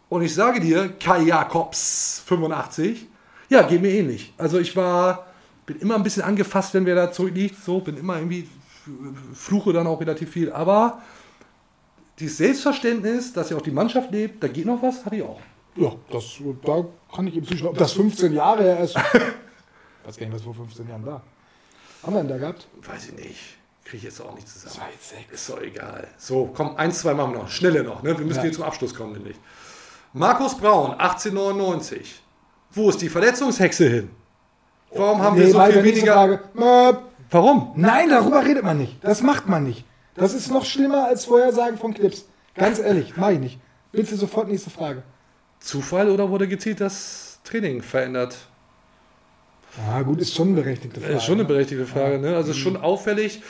[0.09, 3.07] Und ich sage dir, Kai Jakobs, 85,
[3.49, 4.33] ja, geht mir ähnlich.
[4.37, 5.27] Also ich war,
[5.65, 7.63] bin immer ein bisschen angefasst, wenn wer da zurückliegt.
[7.63, 8.47] So, bin immer irgendwie,
[9.33, 10.51] fluche dann auch relativ viel.
[10.51, 11.01] Aber
[12.19, 15.39] dieses Selbstverständnis, dass ja auch die Mannschaft lebt, da geht noch was, hatte ich auch.
[15.75, 16.25] Ja, das,
[16.65, 17.69] da kann ich ihm zustimmen.
[17.69, 18.95] Ob das 15 Jahre her ist,
[20.05, 21.21] weiß gar nicht, was vor 15 Jahren war.
[22.03, 22.67] Haben wir denn da gehabt?
[22.85, 23.57] Weiß ich nicht.
[23.83, 24.75] Kriege ich jetzt auch nicht zusammen.
[24.99, 26.07] 2, Ist doch egal.
[26.17, 27.49] So, komm, eins, zwei machen wir noch.
[27.49, 28.03] Schnelle noch.
[28.03, 28.17] Ne?
[28.17, 28.43] Wir müssen Ja.
[28.43, 29.35] hier zum Abschluss kommen, nämlich.
[30.13, 32.21] Markus Braun, 1899.
[32.71, 34.09] Wo ist die Verletzungshexe hin?
[34.93, 36.13] Warum haben wir Nee, so weiter viel weniger...
[36.13, 36.39] Frage.
[36.53, 37.01] Möp.
[37.29, 37.73] Warum?
[37.75, 39.03] Nein, darüber redet man nicht.
[39.03, 39.85] Das macht man nicht.
[40.15, 42.25] Das ist noch schlimmer als Vorhersagen von Clips.
[42.55, 43.59] Ganz ehrlich, mach ich nicht.
[43.93, 45.03] Bitte sofort nächste Frage.
[45.59, 48.35] Zufall oder wurde gezielt das Training verändert?
[49.89, 51.13] Ah, gut, ist schon eine berechtigte Frage.
[51.13, 52.35] Ist schon eine berechtigte Frage, ne?
[52.35, 53.41] Also ist schon auffällig.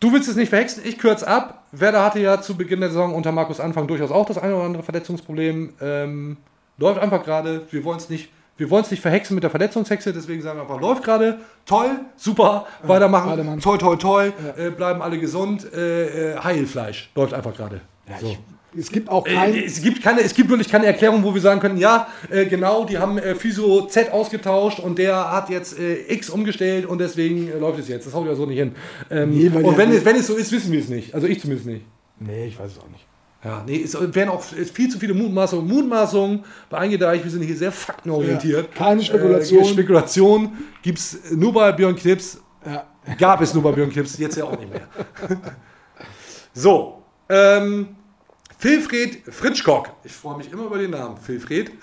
[0.00, 1.64] Du willst es nicht verhexen, ich kürze ab.
[1.72, 4.64] Werder hatte ja zu Beginn der Saison unter Markus Anfang durchaus auch das eine oder
[4.64, 5.74] andere Verletzungsproblem.
[5.80, 6.36] Ähm,
[6.78, 7.66] läuft einfach gerade.
[7.70, 10.62] Wir wollen es nicht, wir wollen es nicht verhexen mit der Verletzungshexe, deswegen sagen wir
[10.62, 13.60] einfach, läuft gerade, toll, super, weitermachen, weitermachen.
[13.60, 17.80] toll, toll, toll, äh, bleiben alle gesund, äh, äh, Heilfleisch, läuft einfach gerade.
[18.20, 18.36] so.
[18.78, 19.54] Es gibt auch kein.
[19.54, 22.46] Äh, es, gibt keine, es gibt wirklich keine Erklärung, wo wir sagen können, ja, äh,
[22.46, 26.98] genau, die haben äh, Physio Z ausgetauscht und der hat jetzt äh, X umgestellt und
[26.98, 28.06] deswegen äh, läuft es jetzt.
[28.06, 28.74] Das haut ja so nicht hin.
[29.10, 31.14] Ähm, Nee, und wenn es, wenn es so ist, wissen wir es nicht.
[31.14, 31.84] Also ich zumindest nicht.
[32.18, 33.06] Nee, ich weiß es auch nicht.
[33.44, 35.66] Ja, nee, es werden auch viel zu viele Mutmaßungen.
[35.68, 38.68] Mutmaßungen bei Eingedeicht, wir sind hier sehr faktenorientiert.
[38.68, 39.62] Ja, keine Spekulation.
[39.62, 40.52] Äh, Spekulation
[40.82, 42.40] gibt es nur bei Björn Knips.
[42.64, 42.86] Ja.
[43.18, 44.88] Gab es nur bei Björn Knips, jetzt ja auch nicht mehr.
[46.54, 47.95] so, ähm,
[48.60, 49.90] Wilfried Fritschkock.
[50.04, 51.16] Ich freue mich immer über den Namen.
[51.26, 51.72] Wilfried.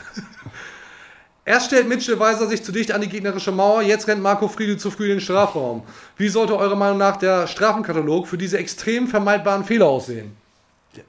[1.45, 4.77] Erst stellt Mitchell Weiser sich zu dicht an die gegnerische Mauer, jetzt rennt Marco Friedl
[4.77, 5.83] zu früh in den Strafraum.
[6.15, 10.37] Wie sollte eurer Meinung nach der Strafenkatalog für diese extrem vermeidbaren Fehler aussehen?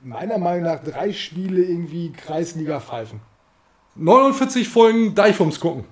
[0.03, 3.21] Meiner Meinung nach drei Spiele irgendwie Kreisliga pfeifen.
[3.95, 5.85] 49 Folgen Deichfums gucken.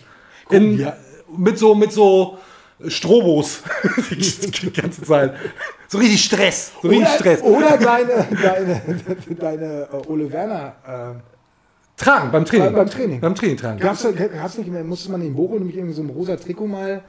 [0.50, 0.96] In, ja.
[1.36, 2.38] Mit so, mit so
[2.86, 3.62] Strobos.
[4.10, 5.34] die ganze Zeit.
[5.92, 6.70] So richtig Stress.
[6.80, 7.42] So richtig Oder, Stress.
[7.42, 8.80] oder deine, deine,
[9.40, 10.74] deine äh, Ole Werner.
[10.86, 11.20] Äh,
[11.96, 12.72] Tragen, beim Training.
[12.72, 13.20] Beim Training.
[13.20, 13.80] Beim Training tragen.
[13.80, 14.06] Gab's,
[14.40, 17.00] gab's nicht mehr, musste man in Bochum nämlich irgendwie so ein rosa Trikot mal, äh,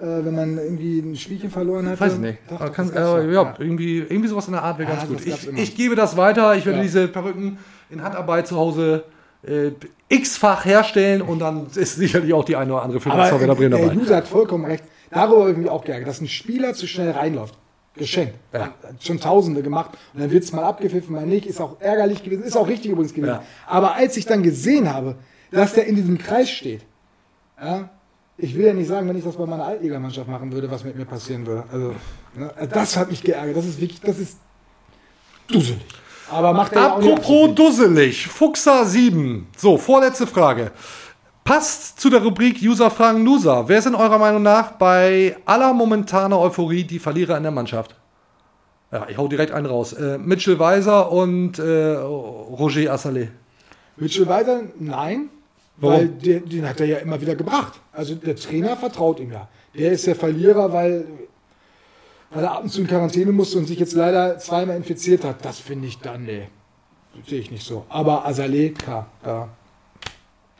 [0.00, 2.00] wenn man irgendwie ein Spielchen verloren hat?
[2.00, 2.38] Weiß ich nicht.
[2.48, 3.22] Doch, kann, äh, doch.
[3.30, 5.24] ja, Irgendwie, irgendwie sowas in der Art wäre Ja, ganz gut.
[5.26, 6.56] Ich, ich gebe das weiter.
[6.56, 6.82] Ich werde Ja.
[6.82, 7.58] diese Perücken
[7.90, 9.04] in Handarbeit zu Hause
[9.46, 9.72] äh,
[10.08, 13.54] x-fach herstellen und dann ist sicherlich auch die eine oder andere für das Aber Werder
[13.54, 13.96] Bremen der dabei.
[14.00, 14.82] User hat vollkommen recht.
[15.10, 17.54] Darüber habe ich mich auch geärgert, dass ein Spieler zu schnell reinläuft.
[17.96, 18.34] Geschenkt.
[18.52, 19.92] Hat Schon Tausende gemacht.
[20.12, 21.46] Und dann wird es mal abgepfiffen, mal nicht.
[21.46, 22.42] Ist auch ärgerlich gewesen.
[22.42, 23.34] Ist auch richtig übrigens gewesen.
[23.34, 23.44] Ja.
[23.66, 25.16] Aber als ich dann gesehen habe,
[25.50, 26.82] dass der in diesem Kreis steht,
[27.60, 27.88] ja,
[28.36, 30.96] ich will ja nicht sagen, wenn ich das bei meiner Altligamannschaft machen würde, was mit
[30.96, 31.64] mir passieren würde.
[31.70, 31.94] Also,
[32.34, 33.56] ne, das hat mich geärgert.
[33.56, 34.38] Das ist wirklich, das ist
[35.46, 35.84] dusselig.
[36.30, 39.46] Aber macht er ja auch nicht Apropos dusselig, Fuchser 7.
[39.56, 40.72] So, vorletzte Frage.
[41.44, 43.68] Passt zu der Rubrik User fragen Loser.
[43.68, 47.94] Wer sind eurer Meinung nach bei aller momentaner Euphorie die Verlierer in der Mannschaft?
[48.90, 49.92] Ja, ich hau direkt einen raus.
[49.92, 53.28] Äh, Mitchell Weiser und äh, Roger Assalé.
[53.96, 54.62] Mitchell weiter?
[54.78, 55.28] Nein.
[55.76, 55.98] Warum?
[55.98, 57.74] Weil der, den hat er ja immer wieder gebracht.
[57.92, 59.46] Also der Trainer vertraut ihm ja.
[59.76, 61.04] Der ist der Verlierer, weil,
[62.30, 65.44] weil er ab und zu in Quarantäne musste und sich jetzt leider zweimal infiziert hat.
[65.44, 66.48] Das finde ich dann, nee.
[67.26, 67.84] Sehe ich nicht so.
[67.90, 69.50] Aber Azaleh, klar, da.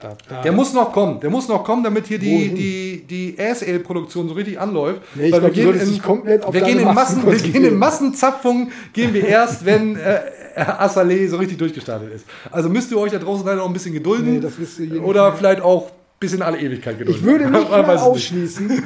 [0.04, 1.20] Da, da Der muss noch kommen.
[1.20, 2.54] Der muss noch kommen, damit hier die, Wohin?
[2.54, 5.00] die, die ASL-Produktion so richtig anläuft.
[5.14, 7.44] Nee, ich Weil glaub, wir, gehen solltest in, komplett auf wir, gehen in Massen Massen,
[7.44, 7.78] wir gehen in.
[7.78, 10.20] Massenzapfung, gehen wir erst, wenn äh,
[10.56, 12.26] Assalé so richtig durchgestartet ist.
[12.50, 14.34] Also müsst ihr euch da draußen leider noch ein bisschen gedulden.
[14.34, 15.38] Nee, das wisst ihr hier nicht Oder mehr.
[15.38, 15.90] vielleicht auch
[16.20, 17.20] bis in alle Ewigkeit gedulden.
[17.20, 18.82] Ich würde nicht mal ausschließen,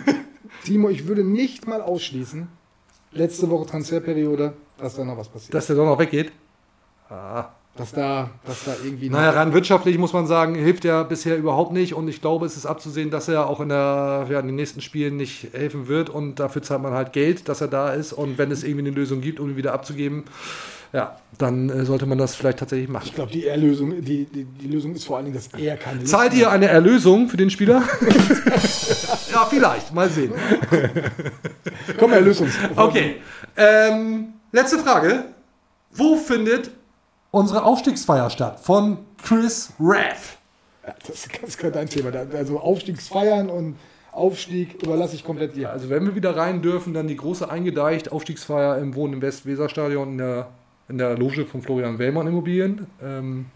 [0.64, 2.46] Timo, ich würde nicht mal ausschließen,
[3.12, 5.54] letzte Woche Transferperiode, dass da noch was passiert.
[5.54, 6.30] Dass der doch noch weggeht.
[7.10, 7.46] Ah.
[7.78, 9.08] Dass da, dass da irgendwie.
[9.08, 11.94] Naja, rein wirtschaftlich muss man sagen, hilft er bisher überhaupt nicht.
[11.94, 14.80] Und ich glaube, es ist abzusehen, dass er auch in, der, ja, in den nächsten
[14.80, 16.10] Spielen nicht helfen wird.
[16.10, 18.12] Und dafür zahlt man halt Geld, dass er da ist.
[18.12, 20.24] Und wenn es irgendwie eine Lösung gibt, um ihn wieder abzugeben,
[20.92, 23.04] Ja, dann äh, sollte man das vielleicht tatsächlich machen.
[23.06, 26.02] Ich glaube, die Erlösung, die, die, die Lösung ist vor allen Dingen, dass er keine
[26.04, 27.82] Zahlt ihr eine Erlösung für den Spieler?
[29.32, 29.92] ja, vielleicht.
[29.92, 30.32] Mal sehen.
[31.98, 32.54] Komm, erlöse uns.
[32.74, 33.16] Okay.
[33.56, 35.26] Ähm, letzte Frage.
[35.90, 36.70] Wo findet
[37.38, 38.60] unsere Aufstiegsfeier statt?
[38.60, 40.36] Von Chris Raff.
[40.86, 42.10] Ja, das ist ganz klar dein Thema.
[42.10, 43.76] Da- Also Aufstiegsfeiern und
[44.12, 45.70] Aufstieg überlasse ich komplett dir.
[45.70, 50.12] Also wenn wir wieder rein dürfen, dann die große eingedeicht Aufstiegsfeier im Wohnen im Westweserstadion
[50.12, 50.48] in der,
[50.88, 52.86] in der Loge von Florian Wellmann Immobilien.
[53.02, 53.46] Ähm,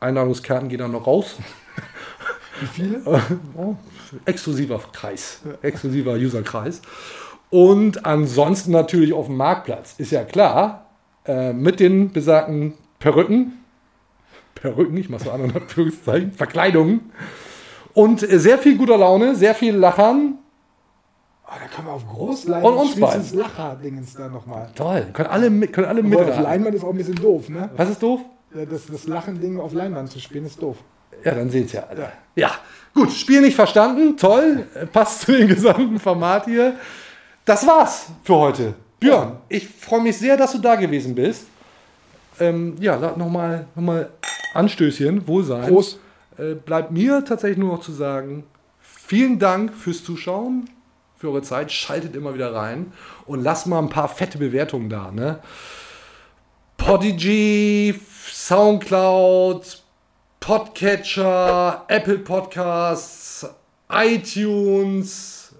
[0.00, 1.36] Einladungskarten gehen dann noch raus.
[2.60, 3.00] Wie viele?
[3.56, 3.74] Oh,
[4.24, 6.80] exklusiver Kreis, exklusiver Userkreis.
[7.50, 10.86] Und ansonsten natürlich auf dem Marktplatz, ist ja klar,
[11.24, 13.64] äh, mit den besagten Perücken,
[14.54, 17.12] Perücken, ich mache so an und Anführungszeichen, Verkleidungen
[17.94, 20.38] und äh, sehr viel guter Laune, sehr viel Lachern.
[21.46, 23.22] Oh, da können wir auf Großleinwand Und uns beiden.
[23.22, 24.68] das Lacher-Dingens da nochmal.
[24.74, 26.40] Toll, können alle, mit- können alle Aber auf.
[26.40, 27.70] Leinwand ist auch ein bisschen doof, ne?
[27.76, 28.20] Was ist doof?
[28.54, 30.76] Ja, Das, das Lachen-Ding auf Leinwand zu spielen ist doof.
[31.24, 32.12] Ja, dann seht's ja alle.
[32.36, 32.50] Ja,
[32.94, 36.74] gut, Spiel nicht verstanden, toll, äh, passt zu dem gesamten Format hier.
[37.44, 38.74] Das war's für heute.
[39.00, 41.46] Björn, ich freue mich sehr, dass du da gewesen bist.
[42.40, 44.10] Ähm, ja, nochmal noch mal
[44.54, 45.68] Anstößchen, Wohlsein.
[45.68, 45.98] Prost.
[46.36, 48.44] Äh, bleibt mir tatsächlich nur noch zu sagen,
[48.80, 50.70] vielen Dank fürs Zuschauen,
[51.16, 51.72] für eure Zeit.
[51.72, 52.92] Schaltet immer wieder rein
[53.26, 55.10] und lasst mal ein paar fette Bewertungen da.
[55.10, 55.40] Ne?
[56.76, 59.82] Podigy, Soundcloud,
[60.40, 63.46] Podcatcher, Apple Podcasts,
[63.90, 65.54] iTunes,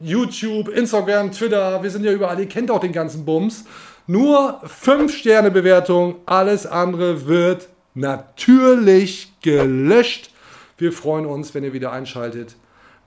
[0.00, 3.64] YouTube, Instagram, Twitter, wir sind ja überall, ihr kennt auch den ganzen Bums.
[4.10, 10.30] Nur 5-Sterne-Bewertung, alles andere wird natürlich gelöscht.
[10.78, 12.56] Wir freuen uns, wenn ihr wieder einschaltet.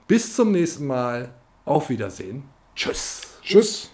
[0.06, 1.34] Bis zum nächsten Mal.
[1.64, 2.44] Auf Wiedersehen.
[2.76, 3.22] Tschüss.
[3.42, 3.91] Tschüss.